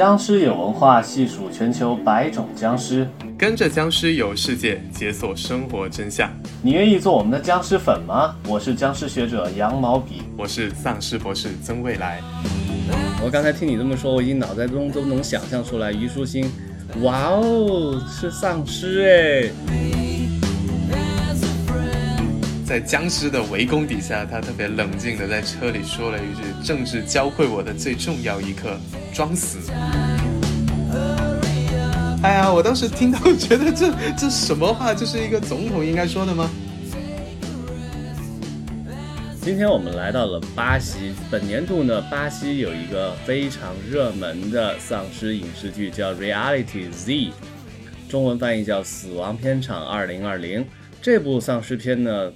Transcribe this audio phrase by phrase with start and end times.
[0.00, 6.30] 僵尸有文化，细数全球百种僵尸，跟着僵尸游世界，解锁生活真相。
[6.62, 8.34] 你愿意做我们的僵尸粉吗？
[8.48, 12.22] 我是僵尸学者羊毛笔，我是丧尸博士曾未来。
[13.22, 16.50] 我刚才听你这么说，我已经脑袋中都能想象出来，虞书欣，
[17.02, 19.89] 哇哦，是丧尸哎。
[22.70, 28.78] 在僵尸的围攻底下，他特别冷静的在车里说了一句：“政治教会我的最重要一课，
[29.12, 29.58] 装死。”
[32.22, 34.94] 哎呀，我当时听到觉得这这什么话？
[34.94, 36.48] 这是一个总统应该说的吗？
[39.40, 47.12] 今天我们来到了巴西，本年度呢，巴西有一个非常热门的丧尸影视剧叫《Reality Z》，
[48.08, 50.60] 中文翻译叫《死亡片场二零二零》。
[51.02, 52.30] 这部丧尸片呢。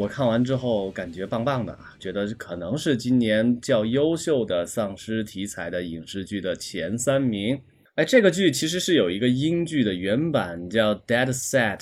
[0.00, 7.60] 我看完之后感觉棒棒的啊，觉得可能是今年较优秀的丧尸题材的影视剧的前三名。
[7.96, 11.76] 哎，这个剧其实是有一个英剧的原版叫《Dead Set》，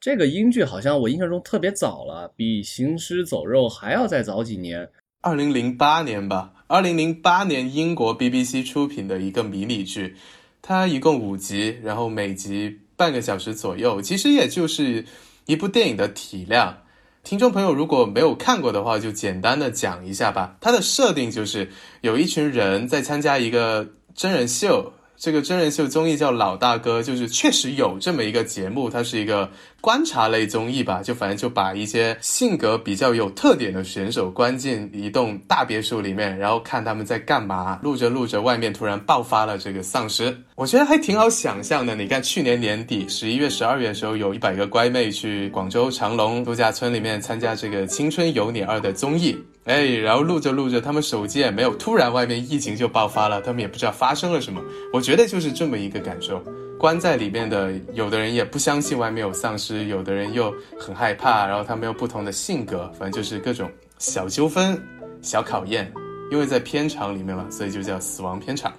[0.00, 4.88] 这个英剧好像我印象中特别早了，比《行尸走肉》还要再早几年，
[5.20, 6.52] 二零零八年吧。
[6.66, 10.16] 二零零八年英国 BBC 出品的一个迷你剧，
[10.60, 15.04] 它一共五集，然后每集半个小时左右，其实也就是
[15.46, 16.82] 一部电影的体量。
[17.22, 20.56] 听众朋友，如果没有看过的话，就简单的讲一下吧。
[20.60, 24.92] 它的设定就是有一群人在参加一个真人秀。
[25.20, 37.78] 这个真人秀综艺叫《老大哥》，就是确实有这么一个节目，它是一个观察类综艺吧，就反正就把一些性格比较有特点的选手关进一栋大别墅里面，然后看他们在干嘛。
[37.82, 41.94] 录着录着，外面突然爆发了这个丧尸，我觉得还挺好想象的。
[41.94, 49.36] 你看去年年底十一月、十二月的时候，有一百个乖妹去广州长隆度假村里面参加这个《青春有你二》的综艺。
[49.64, 54.60] 哎，然后录着录着，他们手机也没有，突然外面疫情就爆发了，他们也不知道发生了什么。
[54.92, 56.42] 我觉得就是这么一个感受，
[56.78, 64.80] 关在里面的有的人也不相信外面有丧尸，有的人又很害怕，然后他们有不同的性格，反正就是各种小纠纷、
[65.20, 65.92] 小考验。
[66.32, 68.72] 因为在片场里面嘛，所以就叫死亡片场。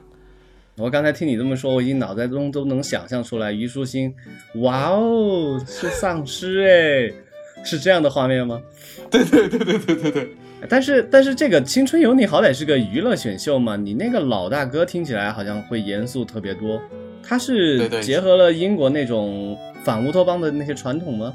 [0.78, 4.14] 我刚才听你这么说，我已经脑袋中都能想象出来，虞书欣，
[4.62, 7.14] 哇哦，是丧尸哎，
[7.64, 8.62] 是这样的画面吗？
[9.10, 10.30] 对对对对对对对。
[10.70, 16.80] 但是但是这个青春有你好歹是个娱乐选秀嘛，你那个老大哥听起来好像会严肃特别多，
[17.24, 21.34] 他是结合了英国那种反乌托邦的那些传统吗？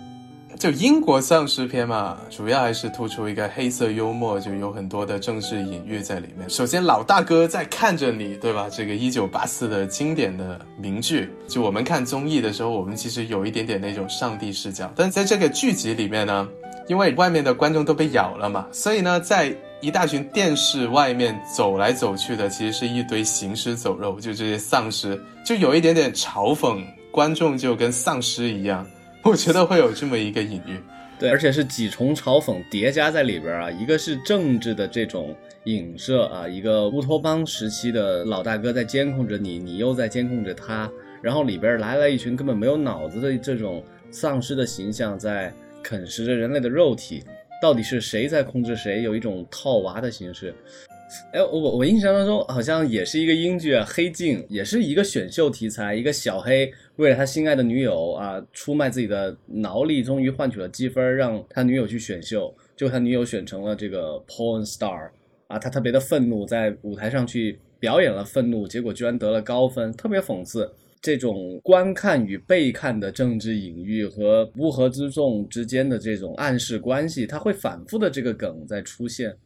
[0.58, 6.48] 就英国丧尸片嘛，主要还是突出一个黑色幽默，就有很多的政治隐喻在里面。
[6.48, 8.68] 首先老大哥在看着你，对吧？
[8.70, 16.48] 这个一九八四的经典的名句，就我们看综艺的时候，我们其实有一点点那种上帝视角，但在这个剧集里面呢。
[16.88, 26.80] 因为外面的观众都被咬了嘛，所以呢，在一大群电视外面走来走去的，其实是一堆行尸走肉，就这些丧尸，就有一点点嘲讽
[27.10, 28.86] 观众，就跟丧尸一样。
[29.26, 30.78] 我觉得会有这么一个隐喻，
[31.18, 45.52] 对，而且是几重嘲讽叠加在里边啊，一个是政治的这种影射啊，一个乌托邦时期的老大哥在监控着你，你又在监控着他，然后里边来了一群根本没有脑子的这种丧尸的形象在。
[45.82, 47.22] 啃食着人类的肉体，
[47.62, 49.02] 到底是谁在控制谁？
[49.02, 50.52] 有一种套娃的形式。
[51.32, 65.10] 哎，我我印象当中好像也是一个英剧啊，《黑镜》也是一个选秀题材，一个小黑为了他心爱的女友啊，出卖自己的脑力，终于换取了积分，让他女友去选秀，就他女友选成了这个 porn star
[65.46, 70.70] 啊，他特别的愤怒，在舞台上去表演了愤怒，结果居然得了高分，特别讽刺。
[71.02, 79.36] 这种观看与被看的政治隐喻和乌合之众之间的这种暗示关系，它会反复的这个梗在出现。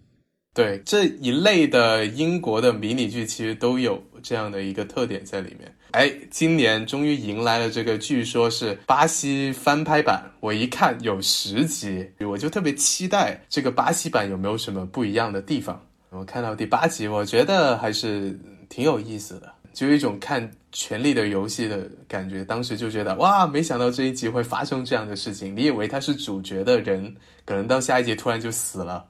[0.55, 5.71] 对这一类的英国的迷你剧，其实都有这样的一个特点在里面。
[5.93, 10.23] 哎，今年终于迎来了这个，据说是巴西翻拍版。
[10.39, 15.85] 我一看有十集，我就特别期待这个巴西版有没有什么不一样的地方。
[16.11, 18.39] 我看到第八集，我觉得还是
[18.69, 19.53] 挺有意思的。
[19.73, 25.57] 就有一种看《权力的游戏》的感觉，当时就觉得哇，没想到这一集会发生这样的事情。
[25.57, 27.13] 你以为他是主角的人，
[27.45, 29.05] 可能到下一集突然就死了。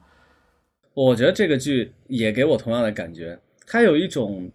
[0.93, 4.51] 我觉得这个剧也给我同样的感觉，它有一种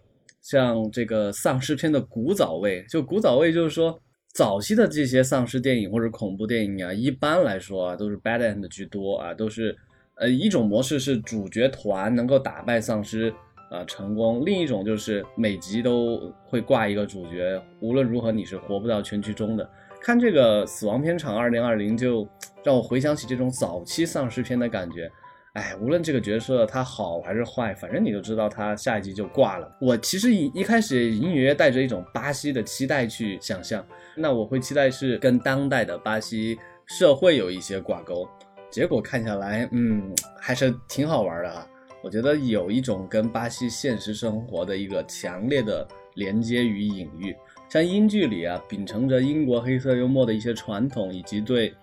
[0.49, 2.85] 像这个丧尸片的古早味。
[2.89, 3.99] 就古早味，就是说
[4.33, 9.75] 早期的这些丧尸电影或者恐怖电影啊，一般来说啊都是 bad end 居多啊，都是
[10.15, 13.33] 呃一种模式是主角团能够打败丧尸。
[13.69, 14.45] 啊，成功！
[14.45, 19.69] 另一种就是每集都会挂一个主角，无论如何你是活不到全剧终的。
[20.01, 22.25] 看这个《死亡片场二零二零》，就
[22.63, 25.11] 让我回想起这种早期丧尸片的感觉。
[25.57, 29.75] 哎，无论这个角色他好还是坏，反正你就知道他下一集就挂了。
[29.81, 33.83] 我其实一一开始隐隐约带着一种巴西的期待去想象，
[34.15, 38.27] 那我会期待是跟当代的巴西社会有一些挂钩。
[38.69, 41.67] 结果看下来，嗯，还是挺好玩的啊。
[42.03, 47.35] 我觉得有一种跟巴西现实生活的一个强烈的连接与隐喻。
[47.67, 51.73] 像英剧里啊，秉承着英国黑色幽默的一些传统，以及对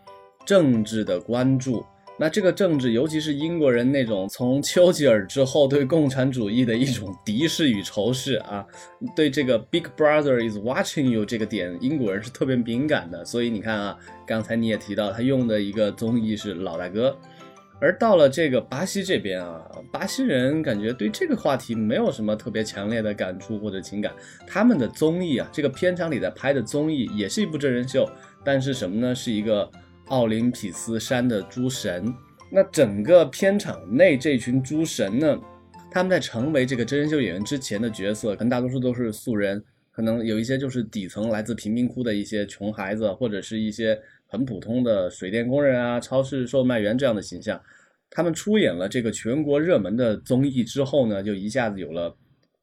[0.46, 1.84] 政治的关注。
[2.16, 8.64] 那这个政治，尤其是英国人那种从丘吉尔之后对共产主义的一种敌视与仇视啊，
[9.16, 13.24] 对这个 Big Brother is watching you 这个点，英国人是特别敏感的。
[13.24, 17.18] 所以你看啊，刚才你也提到他用的一个综艺是老大哥，
[17.80, 24.12] 而到了这个巴西这边啊，巴西人感觉对这个话题没有什么特别强烈的感触或者情感。
[24.46, 28.08] 他们的综艺啊，这个片场里在拍的综艺也是一部真人秀，
[28.44, 29.12] 但是什么呢？
[29.12, 29.68] 是一个。
[30.08, 32.14] 奥林匹斯山的诸神，
[32.50, 35.40] 那整个片场内这群诸神呢，
[35.90, 47.60] 他们在成为这个真人秀演员之前的角色，可能大多数都是素人，可能有一些就是底层来自贫民窟的一些穷孩子，或者是一些很普通的水电工人啊、超市售卖员这样的形象。
[48.10, 52.14] 他们出演了这个全国热门的综艺之后呢，就一下子有了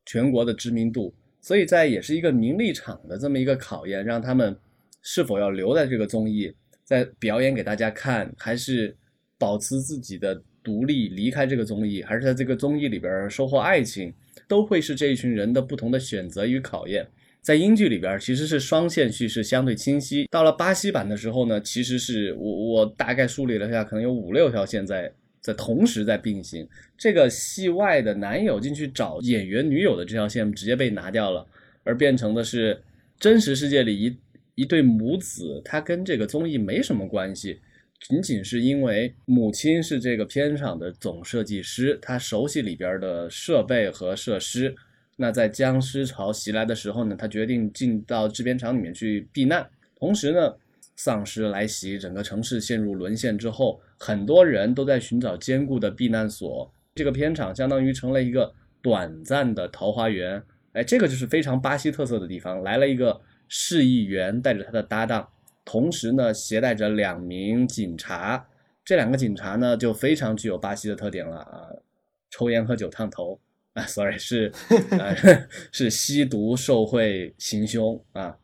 [0.05, 4.55] 全国的知名度，所以在也是一个名利场的这么一个考验，让他们
[5.01, 6.53] 是否要留在这个综艺。
[6.91, 8.93] 在表演给大家看，还是
[9.38, 14.13] 保持自己的独立，离开这个综艺，还是在这个综艺里边收获爱情，
[14.45, 17.07] 都会是这一群人的不同的选择与考验。
[17.41, 25.09] 在英剧里边，其实是双线叙事相对清晰；到了巴西版的时候呢，其实是我我大概梳理了一下，可能有五六条线在
[25.39, 26.67] 在同时在并行。
[26.97, 31.47] 这个戏外的男友进去找演员女友的这条线直接被拿掉了，
[31.85, 32.81] 而变成的是
[33.17, 34.13] 真实世界里一。
[34.56, 37.59] 一对母子，他跟这个综艺没什么关系，
[38.07, 44.75] 仅仅是因为母亲是这个片场的总设计师，他熟悉里边的设备和设施。
[45.15, 49.68] 那在僵尸潮袭来的时候呢，他决定进到制片厂里面去避难。
[49.95, 50.53] 同时呢，
[50.95, 56.71] 丧尸来袭，整个城市陷入沦陷之后，很多人都在寻找坚固的避难所。
[56.95, 60.42] 这个片场相当于成了一个短暂的桃花源。
[60.74, 63.21] 哎，这个就是非常巴西特色的地方，来了一个。
[63.53, 65.27] 市议员带着他的搭档，
[65.65, 68.48] 同时呢携带着两名警察。
[68.86, 71.68] 这两个警察呢就非常具有巴西的特点了啊，
[72.30, 73.38] 抽烟喝酒烫头
[73.74, 74.50] 啊，sorry 是
[74.98, 75.13] 啊
[75.74, 78.38] 是吸毒受贿行凶啊，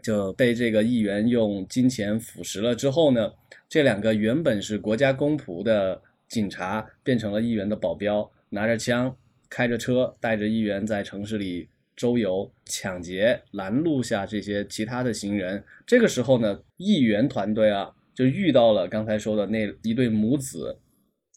[0.00, 3.32] 就被这个议员用金钱腐蚀了之后呢，
[3.68, 9.16] 这两个原本是国家公仆的警察变成了议员的保镖，拿着枪
[9.50, 11.68] 开着车带着议员在城市里。
[11.96, 20.76] 周游抢劫拦路下这些其他的行人，这个时候呢，议员团队啊就遇到了刚才说的那一对母子，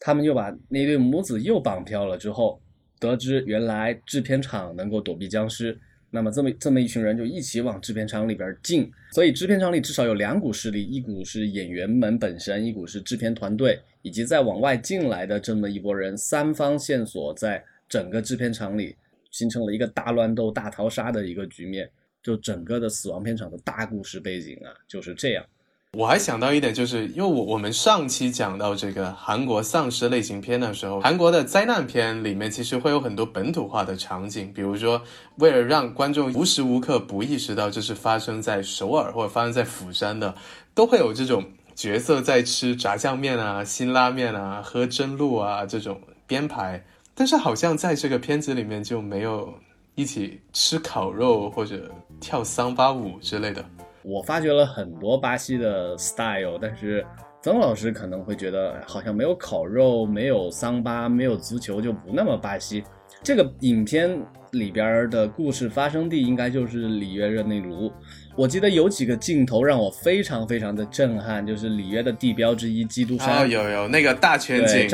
[0.00, 2.60] 他们又把那对母子又绑票了之后，
[2.98, 5.78] 得知原来制片厂能够躲避僵尸，
[6.10, 18.96] 那么这么这么一群人就一起往制片厂里边进，所以制片厂里至少有两股势力，一股是演员们本身，一股是制片团队以及在往外进来的这么一拨人，三方线索在整个制片厂里。
[19.30, 21.90] 形成了一个大乱斗、大逃杀的一个局面，
[22.22, 25.44] 就整个的死亡片场的大故事背景啊，就是这样。
[25.92, 35.02] 我还想到一点，就是因为我我们上期讲到这个韩国丧尸类型片的时候，韩国的灾难片里面其实会有很多本土化的场景，比如说
[35.36, 40.34] 为了让观众无时无刻不意识到这是发生在首尔或者发生在釜山的，
[40.74, 41.42] 都会有这种
[41.74, 46.84] 角色在吃炸酱面啊、辛拉面啊、喝真露啊这种编排。
[47.18, 49.52] 但是好像在这个片子里面就没有
[49.96, 53.64] 一起吃烤肉或者跳桑巴舞之类的。
[54.04, 57.04] 我发掘了很多巴西的 style，但是
[57.42, 62.84] 曾老师可能会觉得好像没有烤肉、没有桑巴、没有足球就不那么巴西。
[63.20, 64.16] 这个影片
[64.52, 67.92] 里边的故事发生地应该就是里约热内卢。
[68.36, 73.42] 我记得有几个镜头让我非常非常的震撼，就是里约的地标之一基督山。
[73.42, 74.88] 哦，有有那个大全景。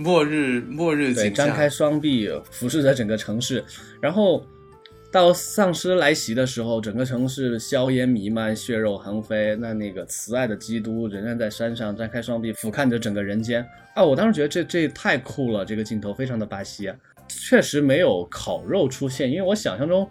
[0.00, 3.62] 末日，末日对，张开双臂俯视着整个城市，
[4.00, 4.42] 然后
[5.12, 9.54] 到丧尸来袭的时候，整个城市硝烟弥漫，血肉横飞。
[9.56, 13.62] 那那个慈爱的基督仍然在山上张开双臂俯瞰着整个人间
[13.94, 14.02] 啊！
[14.02, 16.96] 我当时觉得这这太酷了，这个镜头非常的巴西啊。
[17.28, 20.08] 确实没有烤肉出现，因为我想象中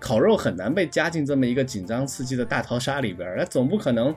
[0.00, 4.12] 烤肉很难被加进这么一个紧张刺激的大逃杀里边，那总不可能。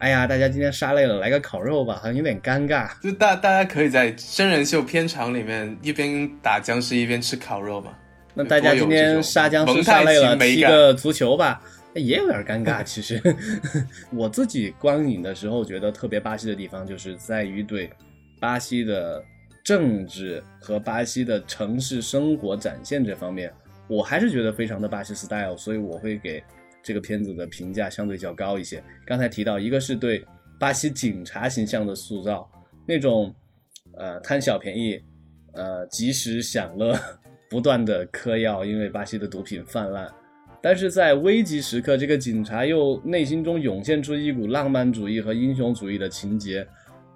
[0.00, 2.90] 哎呀，大家今天杀累了，来个烤肉吧，好像有点尴尬。
[3.02, 7.98] 就大大家可以在真人秀片场里面一边打僵尸一边吃烤肉吧。
[8.32, 11.60] 那大家今天杀僵尸杀累了，踢个足球吧，
[11.94, 12.82] 也有点尴尬。
[12.82, 13.20] 其实
[14.10, 17.90] 我自己观影的时候觉得特别巴西的地方，就是在于对
[18.40, 19.22] 巴西的
[19.62, 23.52] 政治和巴西的城市生活展现这方面，
[23.86, 26.42] 我还是觉得非常的巴西 style，所以我会给
[26.82, 28.82] 这个片子的评价相对较高一些。
[29.06, 30.24] 刚才提到，一个是对
[30.58, 32.50] 巴西警察形象的塑造，
[32.86, 33.34] 那种
[33.94, 35.02] 呃贪小便宜，
[35.52, 36.98] 呃及时享乐，
[37.48, 40.10] 不断的嗑药，因为巴西的毒品泛滥。
[40.62, 46.66] 但是在危急时刻，这个警察又内心中涌现出一股浪漫主义和英雄主义的情节，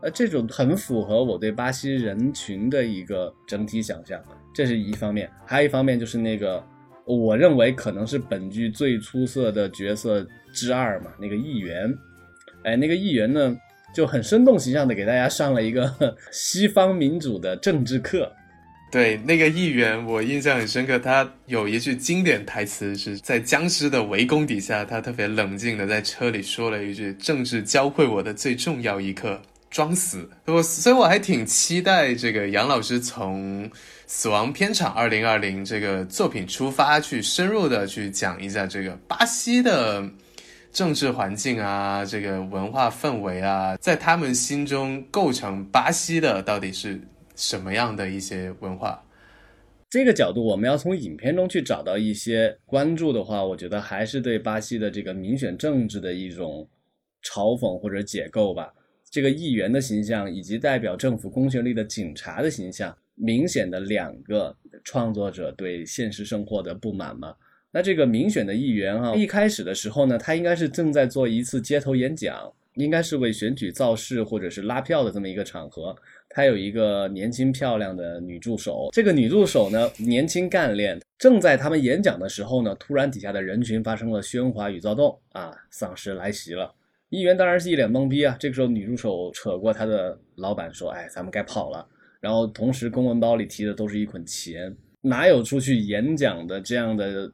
[0.01, 4.19] 呃，这种很符合我对巴西人群的一个整体想象，
[4.55, 5.31] 这是一方面。
[5.45, 6.65] 还有一方面就是那个，
[7.07, 11.93] 我认为可能是本剧最出色的角色之二嘛，那个议员，
[12.65, 13.57] 哎，那个议员呢
[13.95, 15.93] 就很生动形象的给大家上了一个
[16.33, 18.31] 西方民主的政治课。
[18.91, 21.01] 对那个议员，我印象很深刻。
[21.01, 33.69] 他有一句经典台词，是在僵尸的围攻底下，他特别冷静的在车里说了一句：“政治教会我的最重要一课，装死。”我所以我还挺期待这个杨老师从
[34.17, 40.09] 《死亡片场二零二零》这个作品出发，去深入的去讲一下这个巴西的
[40.73, 47.01] 政治环境啊，这个文化氛围啊，在他们心中构成巴西的到底是。
[47.35, 49.03] 什么样的一些文化？
[49.91, 56.65] 这个角度，我们要从影片中去找到一些关注的话，我觉得还是对巴西的这个民选政治的一种
[57.25, 58.73] 嘲讽或者解构吧。
[59.11, 67.35] 这个议员的形象以及代表政府公权力的警察的形象，明显的两个创作者对现实生活的不满嘛。
[67.71, 75.97] 那这个民选的议员啊，一开始的时候呢，他应该是正在做一次街头演讲，应该是为选举造势或者是拉票的这么一个场合。
[76.29, 81.01] 他有一个年轻漂亮的女助手，这个女助手呢年轻干练。
[81.19, 86.73] 正在他们演讲的时候呢，突然底下的人群发生了喧哗与躁动啊，丧尸来袭了。
[87.09, 88.37] 议员当然是一脸懵逼啊。
[88.39, 91.89] 这个时候女助手扯过他的老板说：“哎，咱们该跑了。”
[92.25, 97.31] 然后同时公文包里提的都是一捆钱，哪有出去演讲的这样的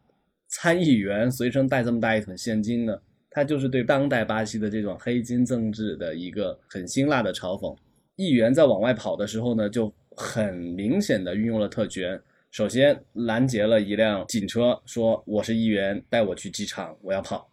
[0.49, 3.01] 参议员随身带这么大一捆现金呢？
[3.31, 7.73] 他就是对当代巴西的这种黑金政治的一个很辛辣的嘲讽。
[8.17, 12.21] 议员在往外跑的时候呢，就很明显的运用了特权。
[12.51, 17.49] 首先拦截了一辆警车，说我是议员，带我去机场，我要跑。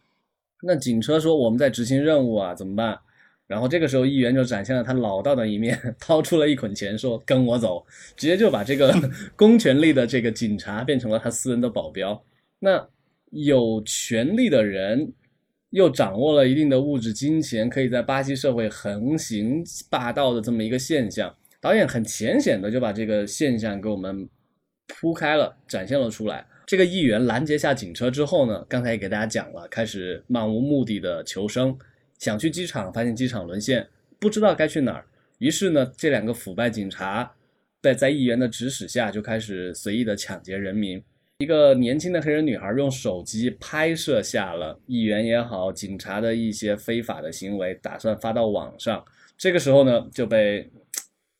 [0.63, 2.97] 那警车说我们在执行任务啊，怎么办？
[3.47, 7.85] 然后这个时候议员就展现了他老道的一面，掏出了一捆钱，说跟我走，
[8.15, 8.93] 直接就把这个
[9.35, 12.23] 公权力的这个警察变成了他私人的保镖。
[12.59, 12.87] 那
[13.31, 15.13] 有权力的人。
[15.71, 21.35] 又掌握了一定的物质金钱，可以在巴西社会横行霸道的这么一个现象。
[21.59, 24.27] 导演很浅显的就把这个现象给我们
[24.87, 26.47] 铺开了，展现了出来。
[26.65, 31.77] 这个议员拦截下警车之后呢，刚才也给大家讲了，开始漫无目的的求生，
[32.19, 33.87] 想去机场，发现机场沦陷，
[34.19, 35.05] 不知道该去哪儿。
[35.39, 37.31] 于是呢，这两个腐败警察
[37.81, 41.01] 在在议员的指使下，就开始随意的抢劫人民。
[41.39, 49.05] 一个年轻的黑人女孩用手机拍摄下了议员也好，警察的一些非法的行为，打算发到网上。
[49.37, 50.67] 这个时候呢，就被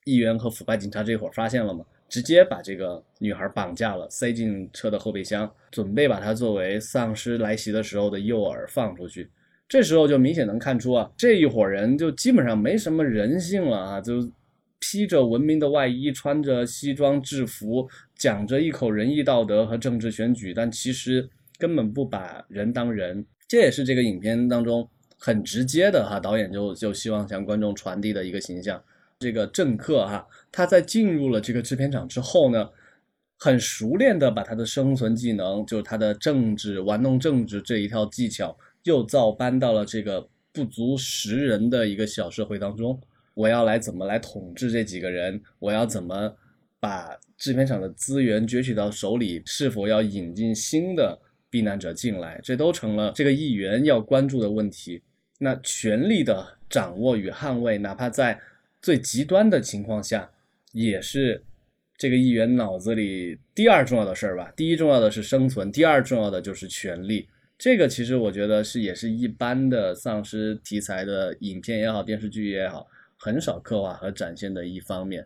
[0.05, 9.27] 议员和腐败警察这会儿发现了嘛，直接把这个女孩绑架了，塞进车的后备箱，准备把她作为丧尸来袭的时候的诱饵放出去。
[9.67, 14.31] 这时候就明显能看出啊，这一伙人就基本上没什么人性了啊，就。
[14.79, 23.25] 披着文明的外衣，穿着西装制服，讲着一口仁义道德和政治选举，但其实根本不把人当人。
[23.47, 28.81] 这也是这个影片当中很直接的哈，导演就就希望向观众传递的一个形象。
[29.19, 32.69] 这个政客哈，他在进入了这个制片厂之后呢，
[33.39, 38.55] 很熟练的把他的生存技能，就是他的政治玩弄政治这一套技巧，
[38.87, 42.97] 又造搬到了这个不足十人的一个小社会当中。
[43.33, 45.39] 我要来怎么来统治这几个人？
[45.59, 46.33] 我要怎么
[46.79, 49.43] 把制片厂的资源攫取到手里？
[49.45, 52.39] 是否要引进新的避难者进来？
[52.41, 55.03] 这都成了这个议员要关注的问题。
[55.37, 58.39] 那权力的掌握与捍卫，哪怕在
[58.81, 60.31] 最极端的情况下，
[60.71, 61.43] 也是
[61.97, 64.51] 这个议员脑子里第二重要的事儿吧。
[64.55, 67.27] 第一重要的是生存，第二重要的就是权力。
[67.57, 72.87] 这个其实我觉得是也是一般的丧尸题材的影片也好，电视剧也好。
[73.19, 75.25] 很少刻画和展现的一方面。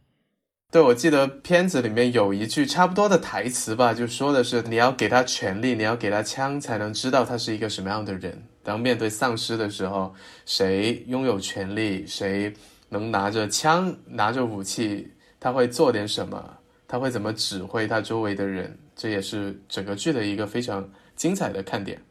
[0.71, 8.41] 对，我记得片子里面有一句差不多的台词吧，就说的是你要给他权力，你要给他枪，才能知道他是一个什么样的人。
[8.63, 12.53] 当面对丧尸的时候，谁拥有权力，谁
[12.87, 16.57] 能拿着枪、拿着武器，他会做点什么？
[16.87, 18.79] 他会怎么指挥他周围的人？
[18.95, 22.01] 这也是整个剧的一个非常精彩的看点。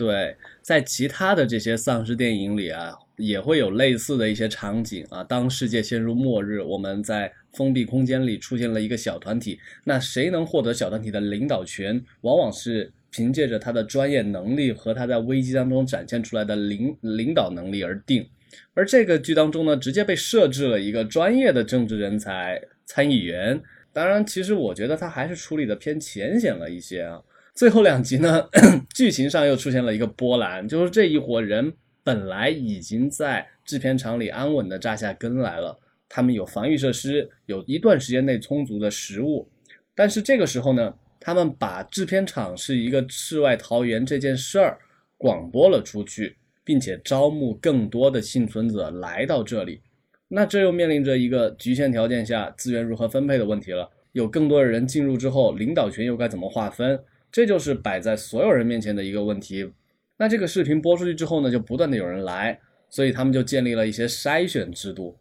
[0.00, 2.94] 对，在其他的这些丧尸电影里啊。
[3.20, 18.26] 也会有类似的一些场景啊，当世界陷入末日，我们在封闭空间里出现了一个小团体，那谁能获得小团体的领导权，往往是凭借着他的专业能力和他在危机当中展现出来的领领导能力而定。
[18.72, 23.60] 而这个剧当中呢，直接被设置了一个专业的政治人才参议员。
[23.92, 27.20] 当然，其实我觉得他还是处理的偏浅显了一些啊。
[27.54, 28.48] 最后两集呢，
[28.94, 35.78] 剧情上又出现了一个波澜，就是这一伙人本来已经在制片厂里安稳的扎下根来了，
[36.08, 39.48] 他们有防御设施，有一段时间内充足的食物，
[39.94, 44.78] 但是这个时候呢，他们把制片厂是一个世外桃源这件事儿
[45.18, 49.82] 广播了出去，并且招募更多的幸存者来到这里。
[50.28, 53.90] 那这又面临着一个局限条件下资源如何分配的问题了。
[54.12, 56.98] 有更多的人进入之后，领导权又该怎么划分？
[57.32, 59.70] 这就是摆在所有人面前的一个问题。
[60.16, 65.16] 那这个视频播出去之后呢，就不断的有人来，所以他们就建立了一些筛选制度，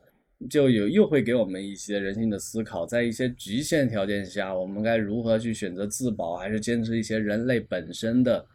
[0.50, 8.46] 就有又会给我们一些人性的思考，在一些局限条件下，我们该如何去选择自保，还是坚持一些人类本身的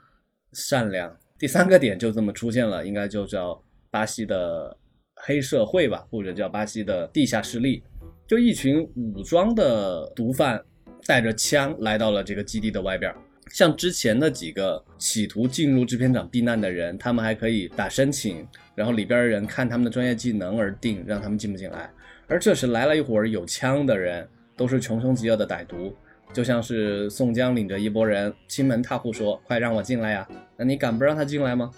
[0.52, 1.16] 善良？
[1.38, 3.58] 第三个点就这么出现了，应该就叫
[3.90, 4.76] 巴西的
[5.14, 7.82] 黑社会吧，或者叫巴西的地下势力，
[8.26, 10.62] 就一群武装的毒贩
[11.06, 13.14] 带着枪来到了这个基地的外边。
[13.50, 21.90] 像之前的几个企图进入制片厂避难的人，他们还可以打申请，然后里边的人看他们的专业技能而定，让他们进不进来。
[22.26, 25.94] 而这时来了一伙有枪的人，都是穷凶极恶的歹徒，
[26.32, 31.70] 就像是宋江领着一拨人，亲门踏户说：“快让我进来呀！”那你敢不让他进来吗？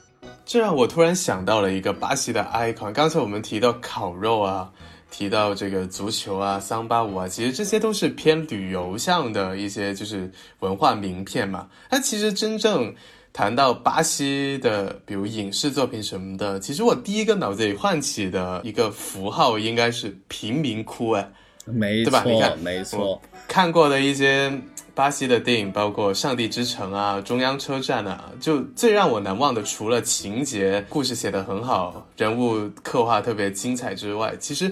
[0.44, 2.92] 这让我突然想到了一个巴西的 icon。
[2.92, 4.72] 刚才我们提到烤肉啊。
[5.16, 11.66] 提到这个足球啊、桑巴舞啊，其实这些都是偏旅游向的一些就是文化名片嘛。
[11.90, 12.94] 那其实真正
[13.32, 21.26] 谈到巴西的，比如影视作品什么的，其实我第一个脑子里唤起的一个符号应该是贫民窟哎，
[21.64, 24.52] 没错，你看，没错，看过的一些
[24.94, 34.70] 巴西的电影，包括《上帝之城》啊、《中央车站》啊，就最让我难忘的，除了情节、故事写得很好、人物刻画特别精彩之外，其实。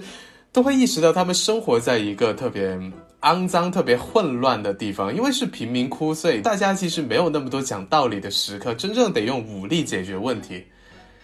[0.55, 2.79] 都会意识到他们生活在一个特别
[3.23, 10.63] 肮脏、特别混乱的地方，因为是贫民窟，所以大家其实没有那么多讲道理的时刻，真正得用武力解决问题，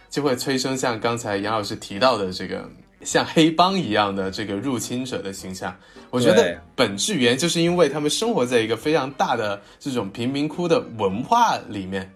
[0.09, 2.69] 就会催生像刚才杨老师提到的这个
[3.05, 5.73] 像黑帮一样的这个入侵者的形象。
[6.09, 12.11] 我觉得本质原因就是因为他们生活在一个非常大的这种贫民窟的文化里面，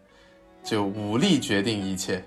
[0.66, 2.22] 就武力决定一切。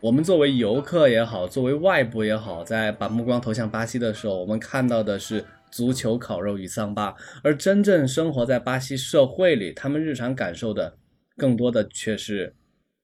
[0.00, 10.96] 我们作为游客也好，作为外部也好，在把目光投向巴西的时候，我们看到的是足球、烤肉与桑巴，而真正生活在巴西社会里，他们日常感受的
[11.36, 12.54] 更多的却是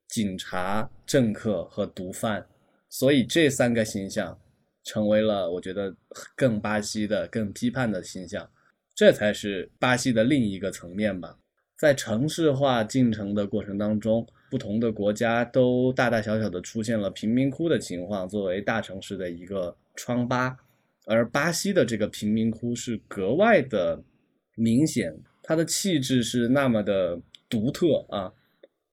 [0.06, 2.46] 警察、政客和毒贩。
[2.88, 4.38] 所以这三个形象
[4.84, 5.92] 成为了我觉得
[6.36, 8.48] 更巴西的、更批判的形象，
[8.94, 11.36] 这才是巴西的另一个层面吧。
[11.76, 14.24] 在城市化进程的过程当中。
[14.54, 20.56] 不同的国家都大大小小的出现了贫民窟的情况，作为大城市的一个疮疤，
[21.06, 24.00] 而巴西的这个贫民窟是格外的
[24.54, 25.12] 明显，
[25.42, 28.32] 它的气质是那么的独特啊！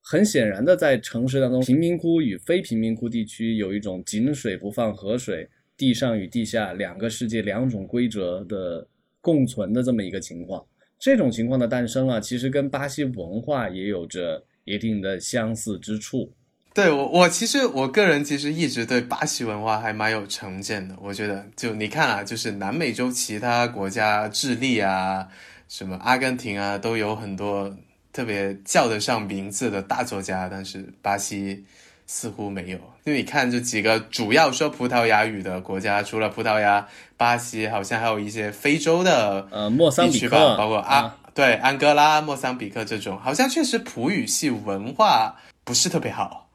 [0.01, 5.47] 很显然的，在城市当中，贫民窟与非贫民窟地区有一种井水不犯河水，
[5.77, 8.87] 地上与地下两个世界两种规则的
[9.21, 10.65] 共存的这么一个情况。
[10.97, 14.43] 这种情况的诞生啊，其实跟巴西文化也有着。
[14.63, 16.31] 一定的相似之处，
[16.73, 20.95] 对我我其实我个人其实一直对巴西文化还蛮有成见的。
[21.01, 25.27] 我觉得就你看啊，就是南美洲其他国家，智利啊，
[25.67, 27.75] 什么阿根廷啊，都有很多
[28.13, 31.65] 特别叫得上名字的大作家，但是巴西
[32.05, 32.77] 似乎没有。
[33.03, 41.17] 就你看这几个主要说葡萄牙语的国家，除了葡萄牙，巴西好像还有一些非洲的呃莫桑比克，包括阿。
[41.33, 46.49] 对，安哥拉、莫桑比克这种，好像确实葡语系文化不是特别好。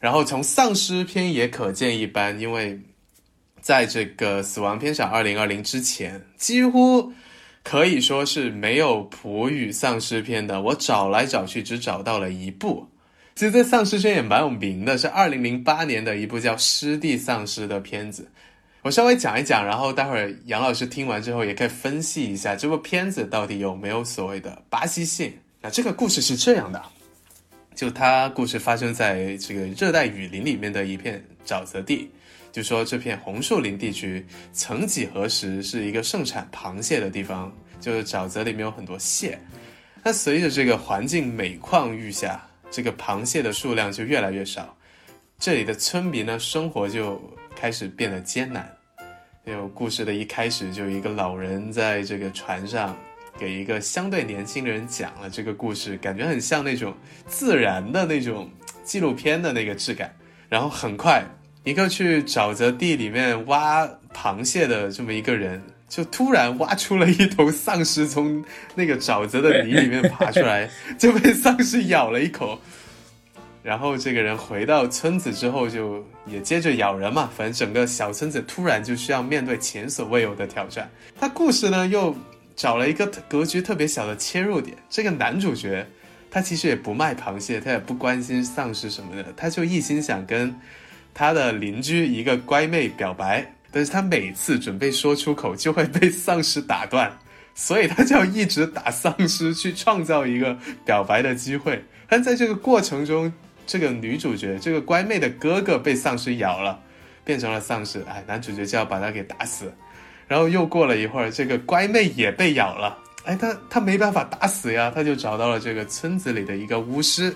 [0.00, 2.80] 然后从丧尸片也可见一斑，因为
[3.60, 7.12] 在这个死亡片场二零二零之前，几乎
[7.62, 10.60] 可以说是没有葡语丧尸片的。
[10.60, 12.88] 我找来找去，只找到了一部。
[13.34, 18.30] 其实这丧尸片也蛮有名的，是二零零八年的一部叫《湿地丧尸》的片子。
[18.82, 25.32] 我稍微讲一讲，然后待会儿杨老师听完之后也可以分析一下这部片子到底有没有所谓的巴西性。
[25.60, 26.82] 那这个故事是这样的，
[27.76, 32.10] 就它故事发生在这个热带雨林里面的一片沼泽地，
[32.50, 39.38] 就说这片红树林地区曾几何时是一个盛产螃蟹的地方，就是沼泽里面有很多蟹。
[40.02, 44.76] 那随着这个环境每况愈下，这个螃蟹的数量就越来越少，
[45.38, 47.22] 这里的村民呢生活就。
[47.62, 48.66] 开始变得艰难，
[49.44, 52.96] 有故事的一开始就一个老人在这个船上
[53.38, 56.92] 给一个相对年轻的人讲了这个故事，感觉很像那种
[57.28, 58.50] 自然的那种
[58.82, 60.12] 纪录片的那个质感。
[60.48, 61.22] 然后很快，
[61.62, 68.44] 一个去沼泽地里面挖螃蟹的这么一个人，就突然挖出了一头丧尸从
[68.74, 72.60] 那个沼泽的泥里面爬出来， 就被丧尸咬了一口。
[73.62, 77.30] 然后这个人回到村子之后，就也接着咬人嘛。
[77.36, 80.90] 反正整个小村子突然就需要面对前所未有的挑战。
[81.18, 82.14] 他故事呢又
[82.56, 84.76] 找了一个格局特别小的切入点。
[84.90, 85.86] 这个男主角
[86.30, 90.54] 他其实也不卖螃蟹，他也不关心丧尸什么的，他就一心想跟
[91.14, 93.54] 他的邻居一个乖妹表白。
[93.70, 97.10] 但是他每次准备说出口，就会被丧尸打断，
[97.54, 101.82] 所以他就要一直打丧尸去创造一个表白的机会。
[102.06, 103.32] 但在这个过程中，
[103.66, 106.78] 这个女主角，这个乖妹的哥哥被丧尸咬了，
[107.24, 108.04] 变成了丧尸。
[108.08, 109.72] 哎，男主角就要把他给打死。
[110.28, 112.98] 然后又过了一会儿，这个乖妹也被咬了。
[113.24, 117.34] 哎，他他没办法打死呀，他就找到了这个村子里的一个巫师。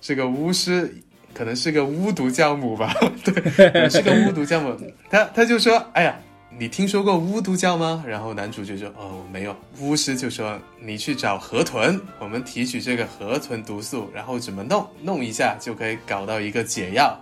[0.00, 0.92] 这个巫师
[1.32, 2.94] 可能是个巫毒教母吧？
[3.24, 4.76] 对，是个巫毒教母。
[5.08, 6.14] 他他就说：“哎呀。”
[6.58, 8.04] 你听说过巫毒教吗？
[8.06, 14.86] 然后男主角说：“哦，没有。”巫师就说：“你去找河豚，我们提取这个河豚毒素，然后怎么弄？
[15.02, 17.18] 弄一下就可以搞到一个解药。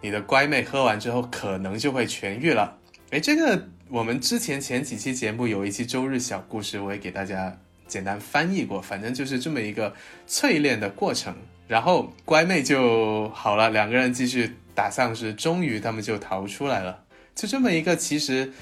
[0.00, 2.76] 你的乖妹喝完之后，可能就会痊愈了。”
[3.10, 7.56] 哎，这个我们之前前几期节目有一期周日小故事，我也给大家
[7.88, 8.80] 简单翻译过。
[8.80, 9.92] 反正就是这么一个
[10.28, 11.34] 淬炼的过程，
[11.66, 17.02] 然后乖妹就好了，两个人继续打丧尸，终于他们就逃出来了。
[17.38, 18.52] 就这么一个，其实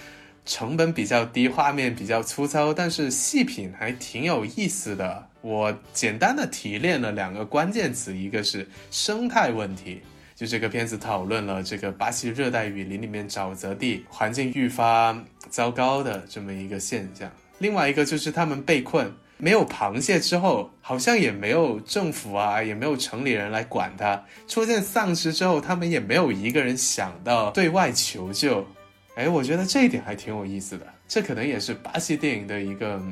[0.45, 5.29] 成本比较低，画面比较粗糙，但是细品还挺有意思的。
[5.41, 10.03] 我简单的提炼了两个关键词，一个是生态问题，
[10.35, 17.33] 就这个片子讨论了这个巴西热带雨林里面沼泽地环境愈发糟糕的这么一个现象。
[17.57, 24.25] 另外一个就是他们被困，没有螃蟹之后，好像也没有政府啊，也没有城里人来管它。
[24.49, 28.67] 出现丧尸之后，他们也没有一个人想到对外求救。
[29.15, 33.03] 哎，我觉得这一点还挺有意思的，这可能也是巴西电影的一个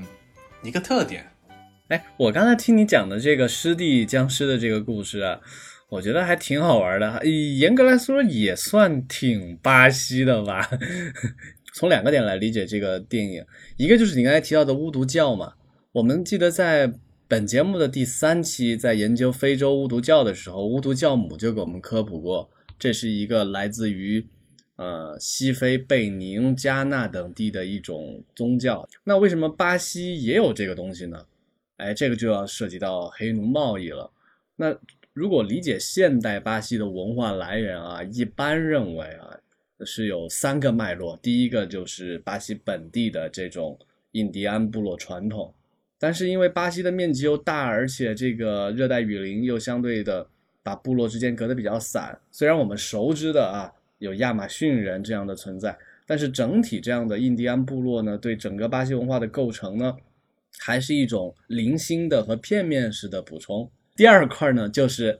[0.62, 1.26] 一个特点。
[1.88, 5.38] 哎，我刚才听你讲的这个湿地僵尸的这个故事啊，
[5.90, 7.22] 我觉得还挺好玩的。
[7.26, 10.70] 严格来说，也算挺巴西的吧。
[11.74, 13.44] 从两个点来理解这个电影，
[13.76, 15.52] 一个就是你刚才提到的巫毒教嘛。
[15.94, 16.92] 我们记得在
[17.28, 24.26] 本节目的第三期，在研究非洲巫毒教的时候，巫毒教母就给我们科普过，这是一个来自于。
[24.74, 28.84] 呃，西非贝宁、加纳等地的一种宗教。
[29.04, 31.24] 那为什么巴西也有这个东西呢？
[31.76, 34.10] 哎，这个就要涉及到黑奴贸易了。
[34.56, 34.76] 那
[35.12, 39.38] 如果理解现代巴西的文化来源啊，一般认为啊
[39.86, 41.16] 是有三个脉络。
[41.22, 43.78] 第一个就是巴西本地的这种
[44.10, 45.54] 印第安部落传统，
[46.04, 50.26] 但是因为巴西的面积又大，而且这个热带雨林又相对的
[50.62, 52.18] 把部落之间隔得比较散。
[52.30, 53.72] 虽然我们熟知的啊。
[53.98, 59.96] 有亚马逊人这样的存在，但是整体这样的印第安部落呢，对整个巴西文化的构成呢，
[60.58, 63.70] 还是一种零星的和片面式的补充。
[63.96, 65.18] 第二块呢，就是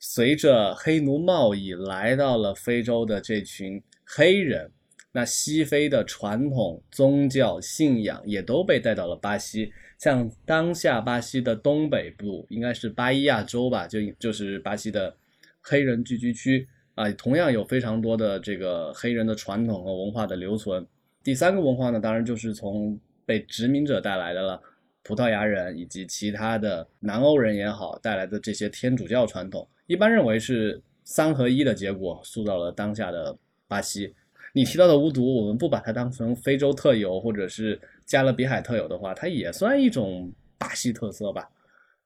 [0.00, 4.68] 随着黑奴贸易来到了非洲的这群黑人，
[5.12, 9.70] 那西非的传统宗教信仰也都被带到了巴西。
[10.04, 15.16] 像当下巴西的东北部，应该是巴伊亚州吧，就就是巴西的
[15.62, 16.68] 黑人聚居区。
[16.94, 20.86] 啊，同样有非常多的这个黑人的传统和文化的留存。
[21.22, 24.60] 第三个文化呢，当然就是从被殖民者带来的了，
[25.02, 33.34] 葡萄牙人以及其他的南欧人也好带来的这些天主教传统，一般认为是三合一的结果，塑造了当下的
[33.66, 34.14] 巴西。
[34.52, 41.48] 你提到的巫毒，我们不把它当成非洲特有或者是加勒比海特有的话，它也算一种巴西特色吧。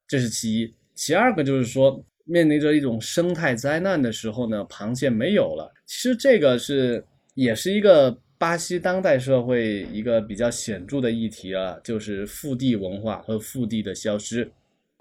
[0.07, 0.73] 这是其一。
[0.95, 2.03] 其二个就是说。
[2.31, 5.73] 面临着一种生态灾难的时候呢，螃蟹没有了。
[5.87, 14.47] 其实这个是也是一个巴西当代社会一个比较显著的议题啊，就是腹地文化和腹地的消失。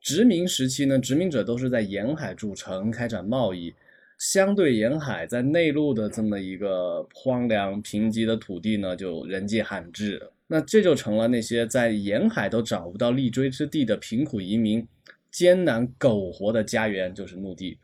[0.00, 3.74] 殖民时期呢，殖民者都是在沿海筑城开展贸易，
[4.18, 10.30] 相对沿海在内陆的这么一个荒凉贫瘠的土地呢，就人迹罕至。
[10.48, 14.86] 那这就成了那些在沿海都找不到立锥之地的贫苦移民。
[15.30, 17.78] 艰难苟活的家园就是墓地，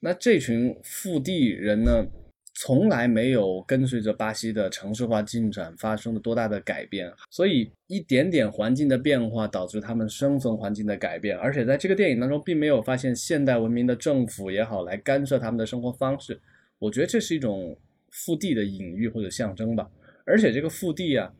[0.00, 2.04] 那这群腹地人呢，
[2.52, 16.38] 从来没有跟随着巴西的城市化进展发生了多大的改变，所以一点点环境的变化导致他们生存环境的改变，而且在这个电影当中并没有发现现代文明的政府也好来干涉他们的生活方式，
[16.80, 17.78] 我觉得这是一种
[18.10, 19.88] 腹地的隐喻或者象征吧。
[20.26, 21.32] 而且这个腹地啊，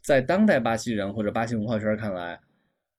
[0.00, 2.40] 在当代巴西人或者巴西文化圈看来，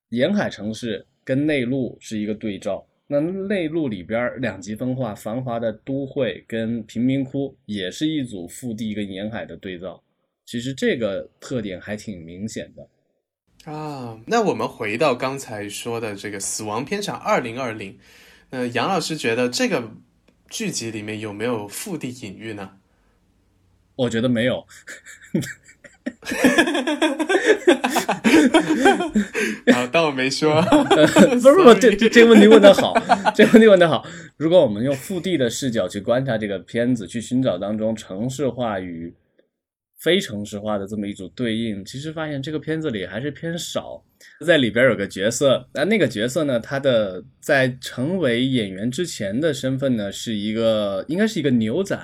[0.09, 2.85] 沿海城市跟内陆是一个对照。
[3.07, 10.01] 那内陆里边两极分化、繁华的都会跟贫民窟，也是一组腹地跟沿海的对照。
[10.45, 13.71] 其实这个特点还挺明显的。
[13.71, 17.93] 啊，那我们回到刚才说的这个《死亡片场二零二零》，
[18.49, 19.91] 那杨老师觉得这个
[20.49, 22.77] 剧集里面有没有腹地隐喻呢？
[23.95, 24.65] 我觉得没有。
[26.21, 26.97] 哈哈
[27.95, 29.11] 哈
[29.73, 30.61] 好，当我没说。
[30.61, 31.05] 不
[31.39, 32.93] 是不是，这这这个问题问的好，
[33.35, 34.05] 这问题问的好。
[34.37, 39.13] 如果我们用腹地的视角去观察这个片子，去寻找当中城市化与
[39.99, 44.03] 非城市化的这么一组对应，其实发现这个片子里还是偏少。
[44.45, 51.97] 在里边有个角色，那那个角色呢，他的在成为演员之前的身份呢，是一个应该是一个牛仔。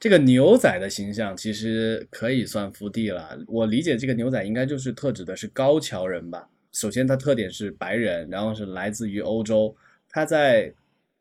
[0.00, 3.38] 这个牛仔的形象其实可以算腹地了。
[3.46, 6.48] 我理解这个牛仔应该就是特指的是高桥人吧。
[6.72, 9.76] 首先，他特点是白人，然后是来自于欧洲。
[10.08, 10.72] 他在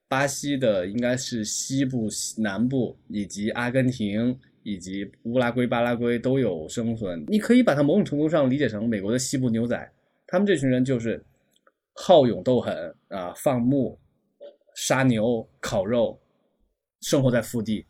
[0.07, 7.25] 巴西的应该是西部、南部以及阿根廷以及乌拉圭、巴拉圭都有生存。
[7.27, 9.91] 你可以把它某种程度上理解成美国的西部牛仔。
[10.25, 11.21] 他们这群人就是
[11.93, 13.99] 好勇斗狠啊，放牧、
[14.73, 16.17] 杀牛、烤肉，
[17.01, 17.85] 生活在腹地。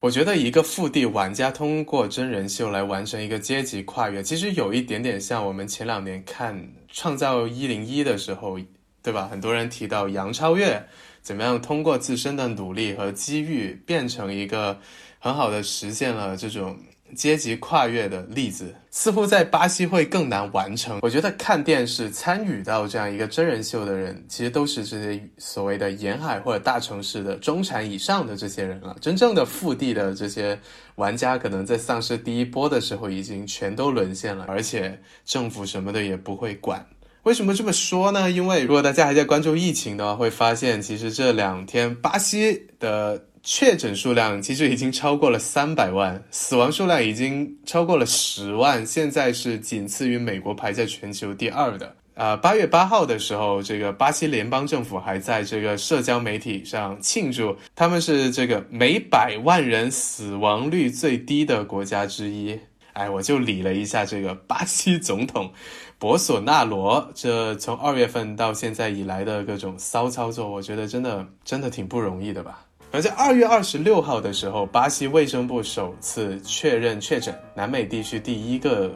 [0.00, 6.56] 我觉得一个腹地玩家通过真人秀来完成一个阶级跨越，其实有一点点像我们前两年看
[6.86, 8.60] 《创造一零一》的时候，
[9.02, 9.26] 对吧？
[9.28, 10.86] 很多人提到杨超越
[11.20, 14.78] 怎么样通过自身的努力和机遇，变成一个
[15.18, 16.78] 很好的实现了这种。
[17.14, 20.98] 阶级跨越的例子似乎在巴西会更难完成。
[21.02, 28.96] 我觉得看电视参与到这样一个真人秀的人，其实都是这些所谓的沿海或者大城市的中产以上的这些人了。
[29.00, 30.58] 真正的腹地的这些
[30.96, 36.84] 玩家，可能在丧尸第一波的时候已经全都沦陷了，而且政府什么的也不会管。
[37.24, 38.30] 为什么这么说呢？
[38.30, 43.24] 因为如果大家还在关注疫情的话，会发现其实这两天巴西的。
[43.50, 51.96] 确诊数量其实已经超过了三百万，死亡数量已经超过了十万，现在是仅次于美国排在全球第二的。
[52.12, 62.60] 啊，八月八号的时候，这个巴西联邦政府还在这个社交媒体上庆祝，他们是这个每百万人死亡率最低的国家之一。
[62.92, 65.50] 哎，我就理了一下这个巴西总统
[65.98, 72.66] 博索纳罗，这从二月份到现在以来的各种骚操作，我觉得真的真的挺不容易的吧。
[72.90, 78.90] 而在二月二十六号的时候，巴西卫生部首次确认确诊，南美地区第一个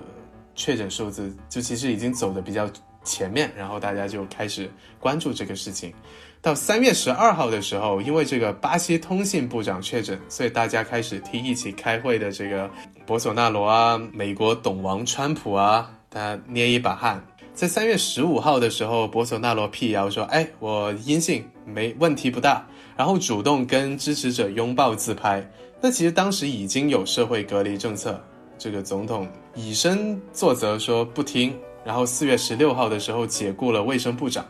[0.55, 2.69] 确诊数字，就其实已经走的比较
[3.05, 5.93] 前面，然后大家就开始关注这个事情。
[6.41, 12.71] 到三月十二号的时候，因为这个巴西通信部长确诊，所以大家开始替一起开会的这个
[13.05, 17.23] 博索纳罗啊，美国董王川普啊，他捏一把汗。
[17.55, 22.67] 在三月十五号的时候，博索纳罗辟谣说：“哎，我阴性，没问题，不大。”
[23.03, 25.45] 然后主动跟支持者拥抱自拍。
[25.81, 28.23] 那其实当时已经有社会隔离政策，
[28.57, 31.53] 这个总统以身作则说不听。
[31.85, 34.47] 然后四月十六号的时候解雇了卫生部长，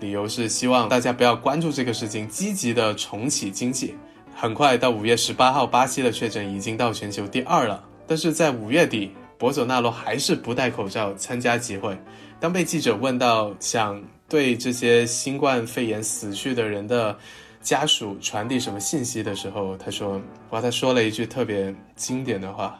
[0.00, 3.94] 理由是希望大家不要关注这个事情，积极的重启经济。
[4.36, 7.82] 很快到五月十八号，巴西的确诊已经到全球第二了。
[8.06, 11.98] 但是在五月底，博索纳罗还是不戴口罩参加集会。
[12.38, 17.16] 当被记者问到想对这些新冠肺炎死去的人的
[17.64, 22.78] 家属传递什么信息的时候，他说：“哇，他说了一句特别经典的话，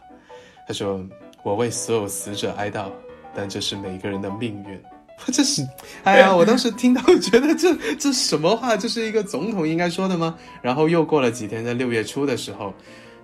[0.68, 1.04] 他说
[1.42, 2.90] ：‘我为所有死者哀悼，
[3.34, 4.80] 但这是每个人的命运。’
[5.32, 5.66] 这是，
[6.02, 8.76] 哎呀，我当时听到觉得这这什么话？
[8.76, 10.36] 这是一个总统应该说的吗？
[10.60, 12.72] 然后又过了几天，在六月初的时候。”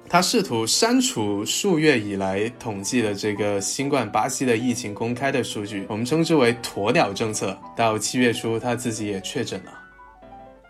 [0.09, 7.57] 他试图删除数月以来统计的这个新冠巴西的疫情公开的数据，我们称之为“鸵鸟政策”。
[7.77, 9.80] 到七月初，他自己也确诊了。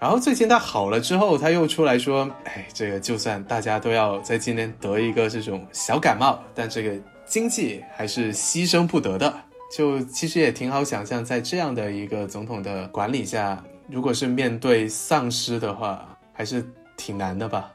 [0.01, 9.31] 然后最近他好了之后，他又出来说：“哎，这个就算大家都要在今年得一个这种小感冒，但这个经济还是牺牲不得的。”
[9.71, 16.65] 就其实也挺好想象，在这样的一个总统的管理下，如果是面对丧尸的话，还是
[16.97, 17.71] 挺难的吧。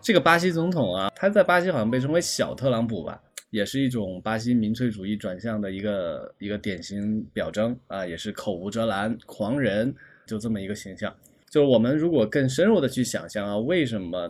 [0.00, 9.92] 这个巴西总统啊，他在巴西好像被称为小特朗普吧，也是一种巴西民粹主义转向的一个一个典型表征啊，也是口无遮拦、狂人，
[10.24, 11.12] 就这么一个形象。
[11.54, 14.28] 就是我们如果更深入的去想象啊，为什么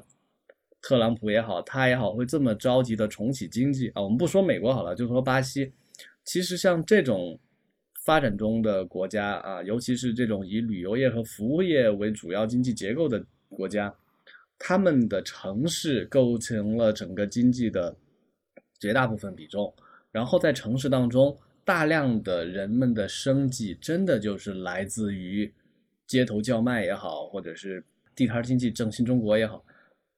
[0.83, 4.03] 特朗普也好，他也好，会这么着急的重启经济啊？
[4.03, 5.73] 我们不说美国好了，就说巴西，
[6.23, 7.41] 其实像这种
[8.05, 13.95] 发展中的国家啊，尤其是这种以旅游业和服务业为主要经济结构的国家。
[14.59, 17.97] 他们的城市构成了整个经济的，
[18.79, 19.73] 绝大部分比重。
[20.13, 21.35] 然后在城市当中，
[21.65, 25.51] 大量的人们的生计真的就是来自于
[26.07, 27.83] 街头叫卖也好，或者是
[28.14, 29.64] 地摊经济振兴中国也好，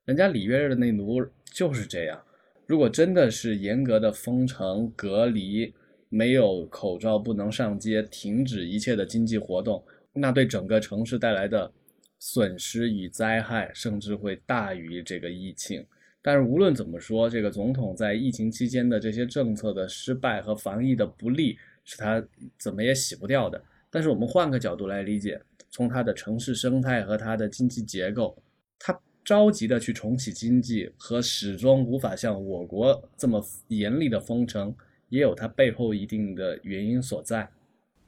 [0.04, 2.22] 人家里约热内卢就是这样。
[2.66, 5.72] 如果真的是严格的封城隔离，
[6.08, 11.70] 没有口罩不能上街，停止一切的经济活动，那对整个城市带来的
[12.18, 15.86] 损失与灾害，甚至会大于这个疫情。
[16.22, 22.20] 但是无论怎么说，这个总统在疫情期间的这些政策的失败和防疫的不利，是他
[22.58, 23.62] 怎么也洗不掉的。
[23.90, 28.36] 但是我们换个角度来理解，从它的城市生态和它的经济结构，
[28.78, 34.74] 它着急的去重启经济，和始终无法像我国这么严厉的封城，
[35.08, 37.48] 也有它背后一定的原因所在。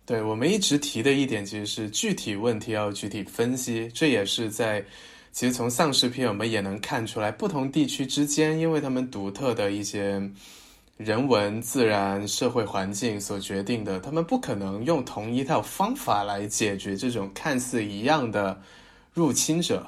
[0.06, 4.84] 对我们一直提的一点，其实是具体问题要具体分析，这也是在。
[5.30, 10.20] 其实从丧尸片我们也能看出来，不同地区之间，因为他们独特的一些
[10.98, 18.60] 人文、自然、社会环境所决定的，他们不可能用同一套方法来解决这种看似一样的
[19.14, 19.86] 入侵者。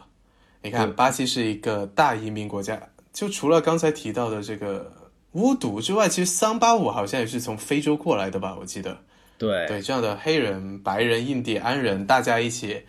[0.62, 2.80] 你看，巴西是一个大移民国家，
[3.12, 4.90] 就除了刚才提到的这个
[5.32, 8.56] 巫毒之外，其实桑巴舞好像也是从非洲过来的吧？
[8.60, 8.96] 我记得，
[9.36, 12.82] 对对，这样的黑人、白人、印第安人，大家一起。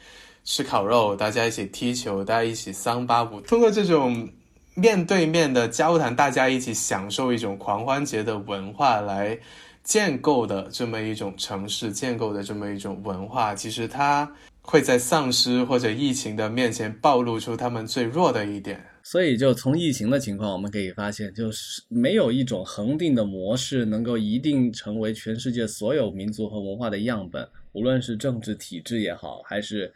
[0.43, 3.39] 吃烤肉，大家一起踢球，大家一起桑巴舞。
[3.41, 4.27] 通过这种
[4.73, 9.37] 面对面的交谈，大家一起享受一种狂欢节的文化来
[9.83, 14.31] 建构的这么一种城市，建构的这么一种文化，其实它
[14.61, 18.81] 会在丧尸或者疫情的面前暴露出他们最弱的一点。
[19.03, 29.93] 所以，就从疫情的情况，我们可以发现，就是没有一种恒定的模式能够一定成为全世界所有民族和文化的样本，无论是政治体制也好，还是。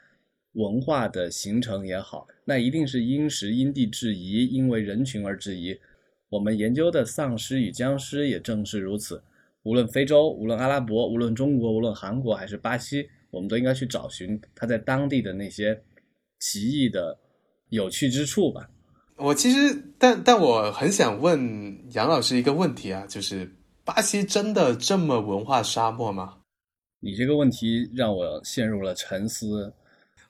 [0.56, 5.78] 文化的形成也好，那一定是因时因地制宜，因为人群而质疑。
[6.30, 9.22] 我们研究的丧尸与僵尸也正是如此。
[9.64, 15.80] 无论非洲，无论阿拉伯，无论中国，无论韩国还是巴西，我们都应该去找寻它在当地的那些
[16.40, 17.18] 奇异的
[17.70, 18.70] 有趣之处吧。
[19.18, 23.50] 我其实，但但我很想问杨老师一个问题啊，就是
[23.84, 26.38] 巴西真的这么文化沙漠吗？
[27.00, 29.74] 你这个问题让我陷入了沉思。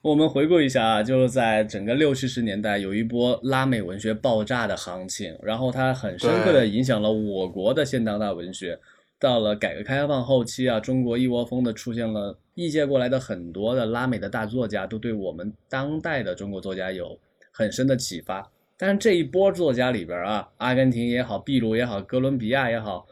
[0.06, 8.78] 我们回顾一下啊，就是在整个六七十年代，有一波拉美文学爆炸的行情，然后它很深刻的影响了我国的现当代文学。
[9.18, 17.18] 到了改革开放后期啊，中国一窝蜂的出现了异界过来的很多的拉美的大作家，都对我们当代的中国作家有
[17.50, 18.48] 很深的启发。
[18.78, 23.04] 但是这一波作家里边啊，阿根廷也好，秘鲁也好，哥伦比亚也好，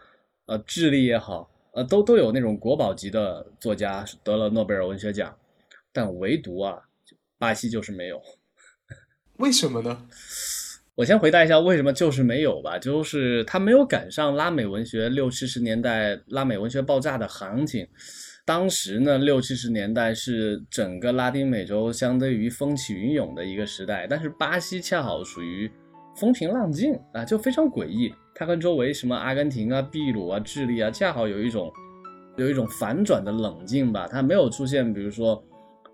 [0.46, 5.35] 呃，智利也好，呃，都都有那种国宝级的作家得了诺贝尔文学奖。
[5.94, 6.76] 但唯独啊，
[7.38, 8.20] 巴西就是没有，
[9.38, 10.07] 为什么呢？
[10.96, 17.88] 我先回答一下为什么就是没有吧，就是他没有赶上拉美文学六七十年代拉美文学爆炸的行情。
[18.44, 25.68] 当时呢，六七十年代是整个拉丁美洲相对于风起云涌的一个时代，但是巴西恰好属于
[26.16, 28.14] 风平浪静啊，就非常诡异。
[28.35, 31.72] 它跟周围什么阿根廷啊、秘鲁啊、智利啊，恰好有一种
[32.37, 35.44] 有一种反转的冷静吧，它没有出现，比如说。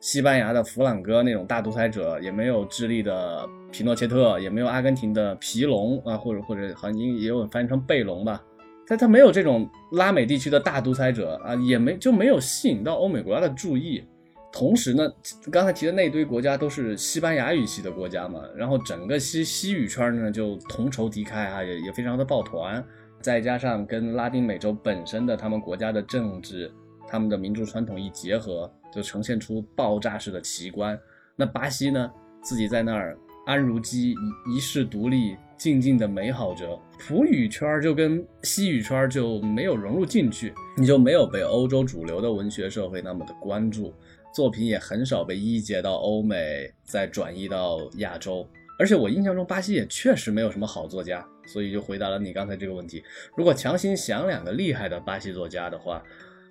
[0.01, 8.43] 西班牙的弗朗哥那种大独裁者，也没有智利的皮诺切特，也没有阿根廷的皮隆啊，或者或者好像也有翻译成贝隆吧。
[8.89, 14.03] 但他没有这种拉美地区的大独裁者啊，也没就没有吸引到欧美国家的注意。
[14.51, 15.09] 同时呢，
[15.51, 22.83] 刚才提的那堆国家都是西班牙语系的国家嘛，然后整个西西语圈呢就同仇敌忾啊，也也非常的抱团。
[23.21, 26.73] 再加上跟拉丁美洲本身的他们国家的政治、
[27.07, 28.69] 他们的民族传统一结合。
[28.93, 30.99] 就呈现出爆炸式的奇观。
[31.37, 32.11] 那巴西呢，
[32.43, 34.15] 自己在那儿安如鸡，
[34.51, 36.79] 一世独立，静静的美好着。
[36.99, 43.95] 葡语圈就跟西语圈就没有融入进去，你就没有被欧洲主流的文学社会那么的关注，
[44.35, 48.47] 作品也很少被译介到欧美，再转移到亚洲。
[48.79, 53.03] 而且我印象中，巴西也确实没有什么好作家，所以就回答了你刚才这个问题。
[53.37, 56.03] 如果强行想两个厉害的巴西作家的话，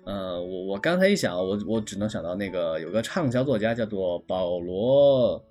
[0.04, 5.38] 呃，我我刚才一想，我我只能想到那个有个畅销作家叫做保罗·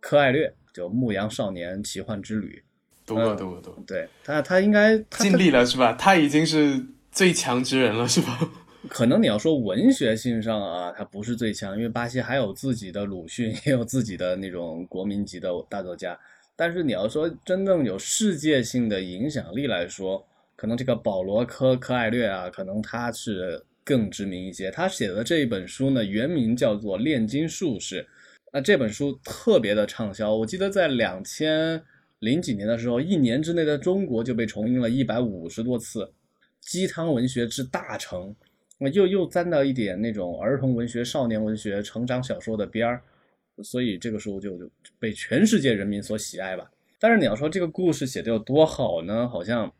[0.00, 2.62] 柯艾略，就《牧羊少年奇幻之旅》，
[3.06, 3.76] 读过读过读。
[3.86, 5.92] 对他，他应该尽力了是吧？
[5.92, 6.82] 他已经是
[7.12, 8.38] 最强之人了是吧？
[8.88, 16.18] 可能你要说文学性上啊，他不是最强，因为巴西还有自己的鲁迅， 也有自己的那种国民级的大作家。
[16.56, 20.26] 但是你要说真正有世界性的影响力来说，
[20.56, 23.62] 可能这个保罗·科科艾略啊，可能他是。
[23.90, 28.02] 更知名一些，他写的这一本书呢，原名叫做《炼金术士》，
[28.52, 30.32] 那这本书特别的畅销。
[30.32, 31.82] 我记得在两千
[32.20, 36.08] 零几年的时候，一年之内的中国就被重映了一百五十多次，
[36.60, 38.32] 鸡汤文学之大成，
[38.92, 43.02] 又又沾到一点那种儿童文学、少年文学、成长小说的边儿，
[43.64, 44.70] 所以这个书就就
[45.00, 46.70] 被全世界人民所喜爱吧。
[47.00, 49.28] 但是你要说这个故事写的有多好呢？
[49.28, 49.72] 好像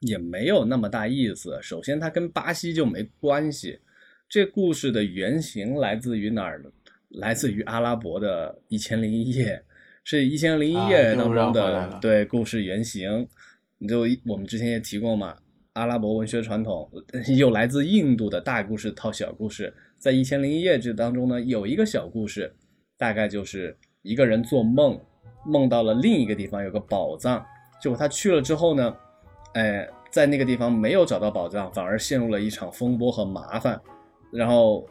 [0.00, 1.58] 也没有那么大意思。
[1.62, 3.78] 首先，它跟巴西就没关系。
[4.28, 6.70] 这故事的原型来自于哪儿呢？
[7.10, 9.56] 来自于阿拉伯的《一千零一夜》，
[10.04, 13.26] 是《一千零一夜》当中的对故事原型。
[13.88, 15.36] 就我们之前也提过嘛，
[15.72, 16.88] 阿拉伯文学传统
[17.36, 19.74] 又来自印度的大故事套小故事。
[19.98, 22.54] 在《一千零一夜》这当中呢，有一个小故事，
[22.96, 24.98] 大概就是一个人做梦。
[25.46, 27.44] 梦到了另一个地方有个宝藏，
[27.82, 28.94] 结果他去了之后呢，
[29.54, 33.80] 哎，在那个地方没有找到宝藏，反而陷入了一场风波和麻烦。
[34.30, 34.86] 然后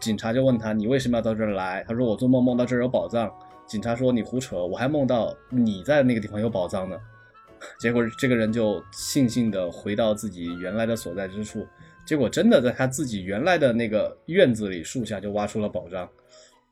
[0.00, 3.32] 警察就问他：“你为什么要到这儿来？”他说：“我做梦梦到这儿有宝藏。”
[3.66, 6.96] 警察说：“你胡扯，我还梦到你在那个地方有宝藏呢。
[7.80, 11.66] ”结果这个人就悻悻地回到自己原来的所在之处，
[12.04, 16.08] 结果真的在他自己原来的那个院子里树下就挖出了宝藏。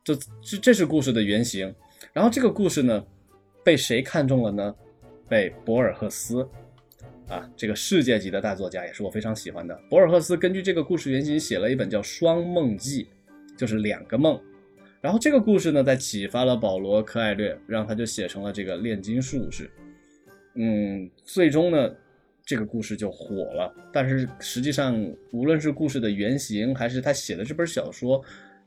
[0.04, 1.74] 这这这是故事的原型。
[2.12, 3.02] 然后这个故事呢？
[3.62, 4.74] 被谁看中了呢？
[5.28, 6.48] 被博尔赫斯，
[7.30, 9.74] 啊，这个世界级的大作家，也是我非常喜欢的。
[9.88, 13.04] 博尔赫斯根据这个故事原型写了一本叫《双梦记》，
[13.56, 14.38] 就是两个梦。
[15.00, 19.70] 然后这个故事呢，在启发了保罗·柯艾略，让他就写成了这个炼金术士。
[20.56, 21.94] 嗯，最终呢，
[22.44, 23.72] 这个故事就火了。
[23.92, 25.00] 但是实际上，
[25.30, 28.20] 无论是故事的原型，还是他写的这本小说，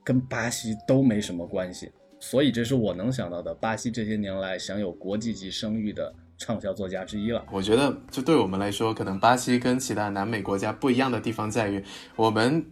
[0.05, 1.91] 跟巴西都没什么关系。
[2.17, 7.45] 所以，这是我能想到的巴西这些年来享有国际级声誉的畅销作家之一了。
[7.49, 11.81] 我觉得，就对我们来说，可能巴西跟其他南美国家不一样的地方在于，
[12.17, 12.65] 我们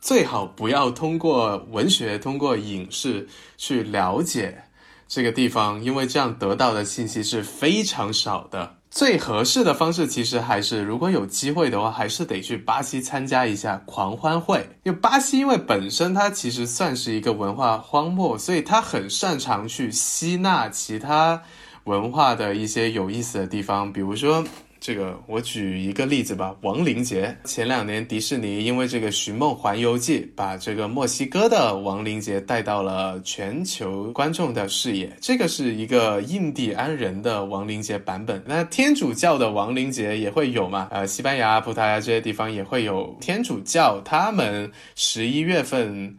[0.00, 4.62] 最好不要通过文学、通过影视去了解
[5.08, 8.76] 这个地方，因为这样得到的信息是非常少的。
[8.90, 14.68] 最合适的方式其实还是，如果有机会的话，还是得去巴西参加一下狂欢会。
[14.82, 21.40] 因为巴西因为本身它其实算是一个文化荒漠，所以它很擅长去吸纳其他
[21.84, 24.44] 文化的一些有意思的地方，比如说。
[24.82, 27.36] 这个我举一个例子吧，亡灵节。
[27.44, 35.14] 前两年迪士尼因为这个《寻梦环游记》，把这个墨西哥的亡灵节带到了全球观众的视野。
[35.20, 38.42] 这个是一个印第安人的亡灵节版本。
[38.46, 40.88] 那天主教的亡灵节也会有嘛？
[40.90, 46.16] 呃，西班牙、葡萄牙这些地方也会有天主教，他们十一月份。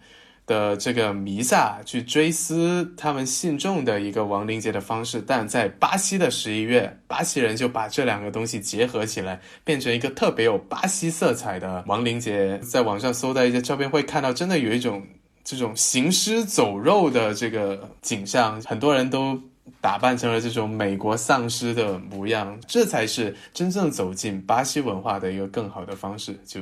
[0.51, 12.59] 的这个弥撒去追思他们信众的一个亡灵节的方式，但在巴西的十一月，巴西人就把这两个东西结合起来，变成一个特别有巴西色彩的亡灵节。
[12.59, 15.01] 在网上搜到一些照片，会看到真的有一种
[15.45, 19.39] 这种行尸走肉的这个景象，很多人都
[19.79, 26.59] 打扮成了这种美国丧尸的模样，这才是真正走进巴西文化的一个更好的方式，就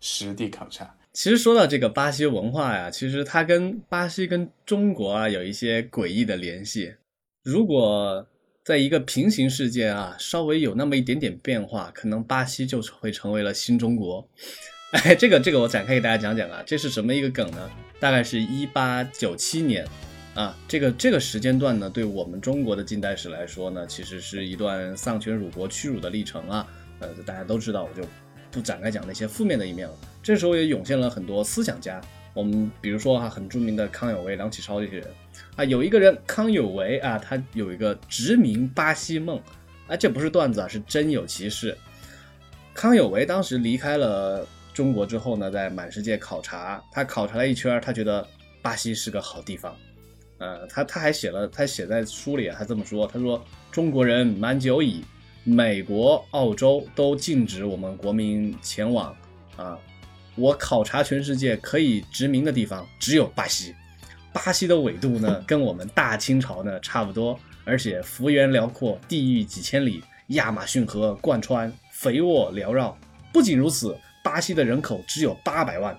[0.00, 0.92] 实地考察。
[1.12, 6.94] 其实说到这个巴西文化呀，其实它跟巴西跟中国啊有一些诡异的联系。
[7.42, 8.26] 如果
[8.64, 14.26] 在一个平行世界啊，稍微有那么一点点变化，可能巴西就会成为了新中国。
[14.92, 17.70] 哎，这个这个我展开给大家讲讲啊，这是什么一个梗呢？
[18.00, 19.86] 大概是一八九七年
[20.34, 26.66] 啊，这个这个时间段呢，对我们中国的近代史来说呢，其实是一段丧权辱国、屈辱的历程啊。
[27.00, 28.08] 呃，大家都知道，我就。
[28.50, 29.94] 不展开讲那些负面的一面了。
[30.22, 32.00] 这时候也涌现了很多思想家，
[32.32, 35.08] 我们比如说哈很著名的康有为、梁启超这些人
[35.56, 35.64] 啊。
[35.64, 39.40] 有一个人康有为啊，他有一个殖民巴西梦
[39.88, 41.76] 啊，这不是段子啊，是真有其事。
[42.72, 48.26] 康有为当时离开了中国之后呢，在满世界考察，他考察了一圈，他觉得
[48.62, 49.74] 巴西是个好地方。
[50.38, 55.04] 呃，他他还写了，他写在书里啊，他这么说，他说中国人蛮久矣。
[55.44, 59.12] 美国、澳洲都禁止我们国民前往
[59.56, 59.76] 啊！
[60.34, 63.74] 我考察全世界可以殖民的地方只有巴西。
[64.32, 72.96] 巴西的纬度呢，跟我们大清朝呢差不多，而且幅员辽阔，地域几千里，亚马逊河贯穿，肥沃缭绕。
[73.30, 75.94] 不仅如此，巴西的人口只有八百万，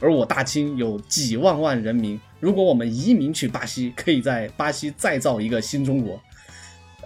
[0.00, 2.20] 而我大清有几万万人民。
[2.40, 6.20] 如果我们移民去巴西，可以在巴西再造一个新中国。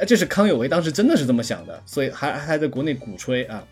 [0.06, 3.62] 这是康有为当时真的是这么想的，所以还还在国内鼓吹啊。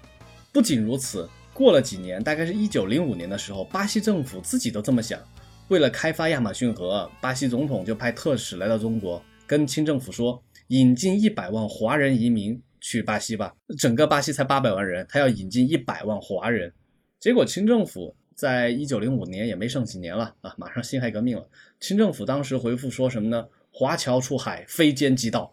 [0.52, 5.20] 不仅如此，过了几年，大概是一九零五年的时候，巴西政府自己都这么想。
[5.68, 13.54] 为了开发亚马逊河，巴西总统就派特使来到中国，跟清政府说，引进一百万华人移民去巴西吧。
[13.78, 16.72] 整个巴西才八百万人，他要引进一百万华人。
[17.18, 21.46] 结果清政府在一九零五年也没剩几年了啊，马上辛亥革命了。
[21.78, 23.46] 清政府当时回复说什么呢？
[23.72, 25.52] 华侨出海，非奸即盗。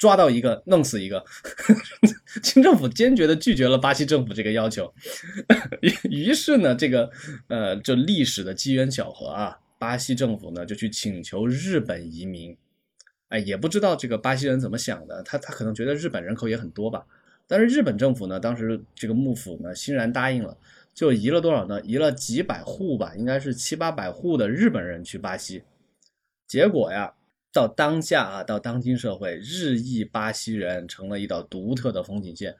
[0.00, 1.22] 抓到一个弄死一个。
[2.42, 4.90] 清政府坚决的拒绝了巴西政府这个要求，
[6.08, 7.10] 于是呢，这个
[7.48, 12.56] 呃，就历史的机缘巧合啊，巴西政府呢就去请求日本移民。
[13.28, 17.04] 哎，也不知道这个巴西人怎么想的，他他可能觉得日本人口也很多吧。
[17.46, 20.56] 但是日本政府呢，当时这个幕府呢欣然答应了，
[20.94, 21.80] 就移了多少呢？
[21.82, 25.64] 移了几百户吧，应该是七八百户的日本人去巴西。
[26.46, 27.12] 结果呀，
[27.52, 32.56] 到当下啊，到当今社会，日裔巴西人成了一道独特的风景线。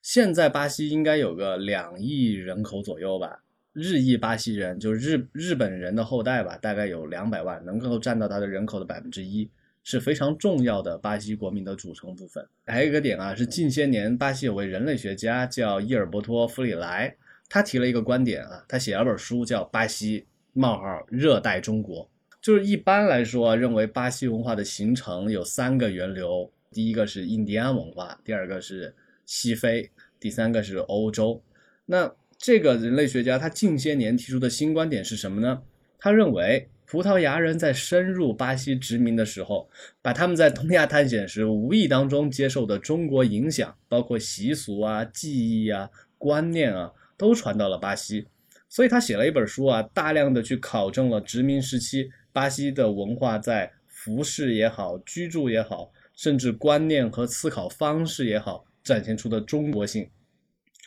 [0.00, 9.50] 现在巴西应该有个两亿人口左右吧，日裔巴西人就日日本人的后代吧，大概有两百万，能够占到他的人口的百分之一。
[9.84, 12.46] 是非常重要的巴西国民的组成部分。
[12.66, 17.12] 还有一个点啊，是近些年巴西有位人类学家叫伊尔伯托·弗里莱，
[17.48, 22.04] 他提了一个观点啊，他写了本书叫《巴西冒号热带中国》，
[22.42, 29.88] 就是一般来说认为巴西文化的形成有三个源流，第一个是印第安文化，第二个是西非，
[30.20, 31.40] 第三个是欧洲。
[31.86, 35.62] 那这个人类学家他近些年提出的新观点是什么呢？
[35.98, 36.68] 他认为。
[36.84, 39.66] 葡萄牙人在深入巴西殖民的时候，
[40.02, 45.88] 把他们在东亚探险时无意当中接受的中国影响，包括习俗啊、技艺啊、
[46.18, 48.26] 观念啊，都传到了巴西。
[48.68, 60.08] 所以他写了一本书啊，大量的去考证了殖民时期巴西的文化在服饰也好、居住也好，甚至观念和思考方式也好，展现出的中国性。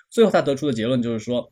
[0.09, 1.51] 最后他得出的结论就是说，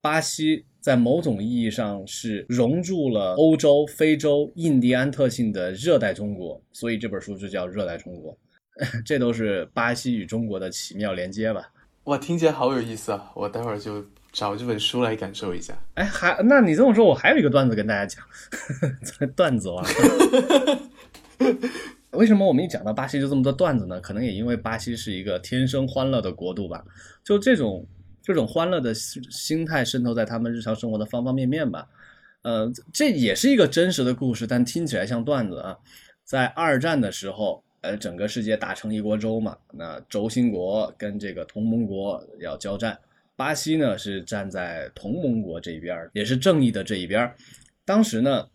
[0.00, 0.66] 巴西。
[0.80, 8.32] 在某种意义上是融入了欧洲、非洲、印第安特性的热带中国，所以这本书就叫《热带中国》。
[9.04, 11.70] 这都是巴西与中国的奇妙连接吧？
[12.04, 13.30] 哇，听起来好有意思啊！
[13.36, 14.02] 我待会儿就
[14.32, 15.76] 找这本书来感受一下。
[15.94, 18.24] 哎，还那你这么说，我还有一个段子跟大家讲。
[19.36, 19.84] 段子王，
[22.12, 24.00] 为什么我们一讲到巴西就这么多段子呢？
[24.00, 26.84] 可能也因为巴西是一个天生欢乐的国度吧。
[27.24, 27.86] 就这种。
[28.22, 31.88] 这种欢乐的心心态渗透在他们日常生活的方方面面吧，
[32.42, 35.76] 呃，这也是一个真实的故事，但听起来像段子啊。
[36.22, 42.96] 在二战的时候，呃，整个世界打成一锅粥嘛，那轴心国跟这个同盟国要交战，
[43.40, 47.34] 巴西呢是站在同盟国这一边，也是正义的这一边。
[47.86, 48.46] 当时呢，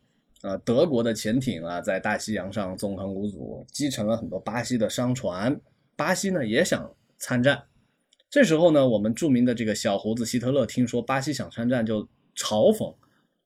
[0.44, 5.60] 呃，德国的潜艇啊在大西洋上纵横无阻，击沉了很多巴西的商船，
[5.96, 7.64] 巴西呢也想参战。
[8.30, 12.04] 这时候呢，我们著名的这个小胡子希特勒听说巴西想参战，就
[12.36, 12.96] 嘲讽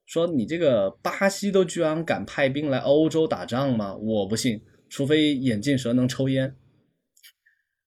[0.06, 3.96] 说：“你这个巴西都居然敢派兵来欧洲打仗吗？
[3.96, 6.54] 我不信，除非眼镜蛇能抽烟。”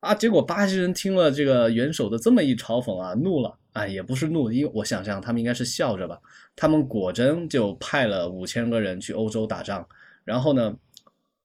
[0.02, 6.20] 啊，结果巴西人听了这个元首的这么一嘲讽啊，怒了啊，也不是怒，因为我想象他们应该是笑着吧。
[6.56, 9.86] 他们果真就派了五千个人去欧洲打仗，
[10.24, 10.76] 然后呢，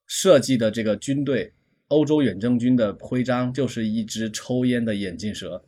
[0.07, 1.53] 设计的这个军队。
[1.89, 5.63] 欧洲远征军的徽章就是一只抽烟的眼镜蛇，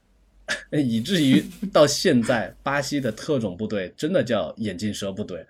[0.72, 5.44] 以至于到现在，巴西的特种部队真的叫眼镜蛇部队，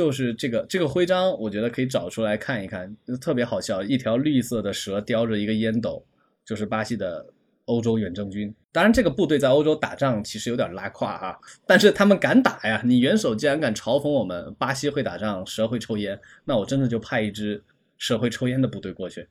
[0.00, 6.02] 就是这个这个徽章，我觉得可以找出来看一看，特别好笑，一条绿色的蛇叼着一个烟斗，
[6.42, 7.26] 就是巴西的
[7.66, 8.54] 欧洲远征军。
[8.72, 12.80] 当然，这个部队在欧洲打仗其实有点拉胯啊，但是他们敢打呀！
[12.82, 17.62] 你元首既然敢嘲讽我们巴西会打仗，蛇会抽烟，那我真的就派一支。
[17.98, 19.28] 社会抽烟的部队过去，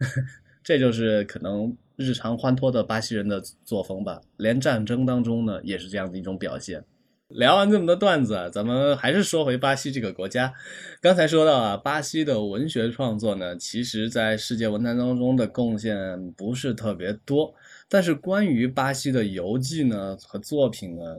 [0.64, 4.18] 这就是可能日常欢脱的巴西人的作风吧。
[4.38, 6.82] 连战争当中呢，也是这样的一种表现。
[7.28, 10.50] 聊完这么多段子，咱们还是说回巴西这个国家。
[10.98, 17.54] 刚才说到啊，巴西的文学创作呢，其实在世界文坛当中的贡献不是特别多。
[17.86, 21.18] 但是关于巴西的游记呢和作品呢，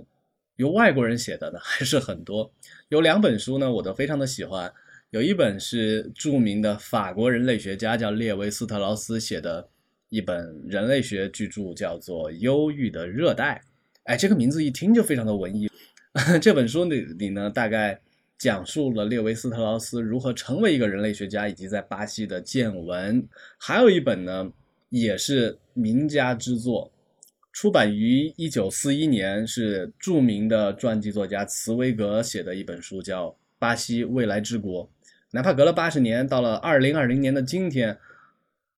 [0.56, 2.52] 由外国人写的呢还是很多。
[2.88, 4.74] 有两本书呢，我都非常的喜欢。
[5.12, 9.68] 有一本是著名的法国人类学家叫列维斯特劳斯写的
[10.10, 13.62] 一本人类学巨著，叫做《忧郁的热带》。
[14.06, 15.70] 哎，这个名字一听就非常的文艺。
[16.42, 18.02] 这本书里里呢，大概
[18.38, 23.28] 讲述了列维斯特劳斯如何成为一个人类学家，以及在巴西的见闻。
[23.60, 24.52] 还有一本呢，
[24.90, 26.92] 也是名家之作，
[27.54, 33.28] 出版于一九四一年，是著名的传记作家茨威格写的一本书，叫
[33.60, 34.86] 《巴西未来之国》。
[35.32, 38.00] 哪怕隔了八十年，到了二零二零年的今天，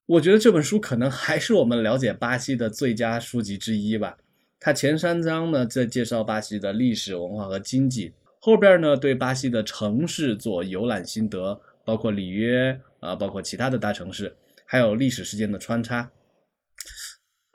[0.06, 4.18] 我觉得这本书可能还是我们了解巴西的最佳书籍之一吧。
[4.64, 14.38] 他前三章呢在介绍巴西的历史文化和经济，后边呢对巴西的城市做游览心得，包括里约啊，包括其他的大城市，
[14.68, 16.12] 还有历史事件的穿插。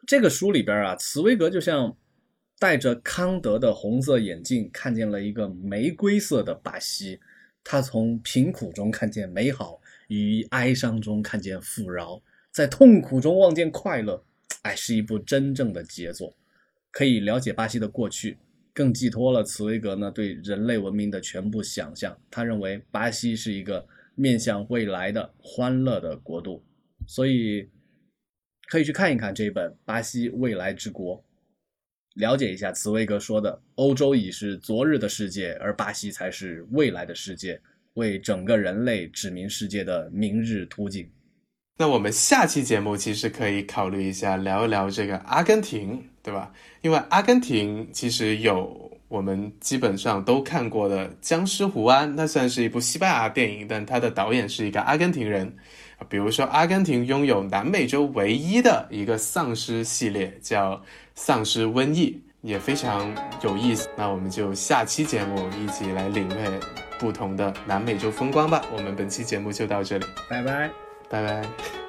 [0.04, 1.96] 这个书里边啊，茨威格就像
[2.58, 7.20] 戴着康德的红色眼镜，看见了一个玫瑰色的巴西。
[7.62, 14.24] 他从贫苦中看见美好，于哀伤中看见富饶，在痛苦中望见快乐。
[14.62, 16.34] 哎，是一部真正的杰作，
[16.96, 18.38] 可以了解巴西的过去，
[18.72, 22.18] 更寄托了茨威格呢对人类文明的全部想象。
[22.30, 26.64] 他认为巴西是一个面向未来的欢乐的国度，
[27.06, 27.68] 所以
[28.70, 31.18] 可以去看一看这本《巴西未来之国》。
[32.14, 37.60] 了解一下茨威格说的：“欧洲已是昨日的世界，而巴西才是未来的世界，
[37.92, 41.06] 为整个人类指明世界的明日图景。”
[41.76, 46.50] 那我们下期节目其实可以考虑一下，聊一聊这个阿根廷，对吧？
[46.80, 55.54] 因为阿根廷其实有我们基本上都看过的《僵尸胡安》，那算是一部西班牙电影，但它的导演是一个阿根廷人。
[56.08, 60.82] 比如说，阿根廷拥有南美洲唯一的一个丧尸系列，叫。
[61.18, 63.10] 丧尸瘟疫也非常
[63.42, 66.60] 有意思，那我们就下期节目一起来领略
[66.98, 68.60] 不同的南美洲风光吧。
[68.70, 70.70] 我们本期节目就到这里，拜拜，
[71.08, 71.85] 拜拜。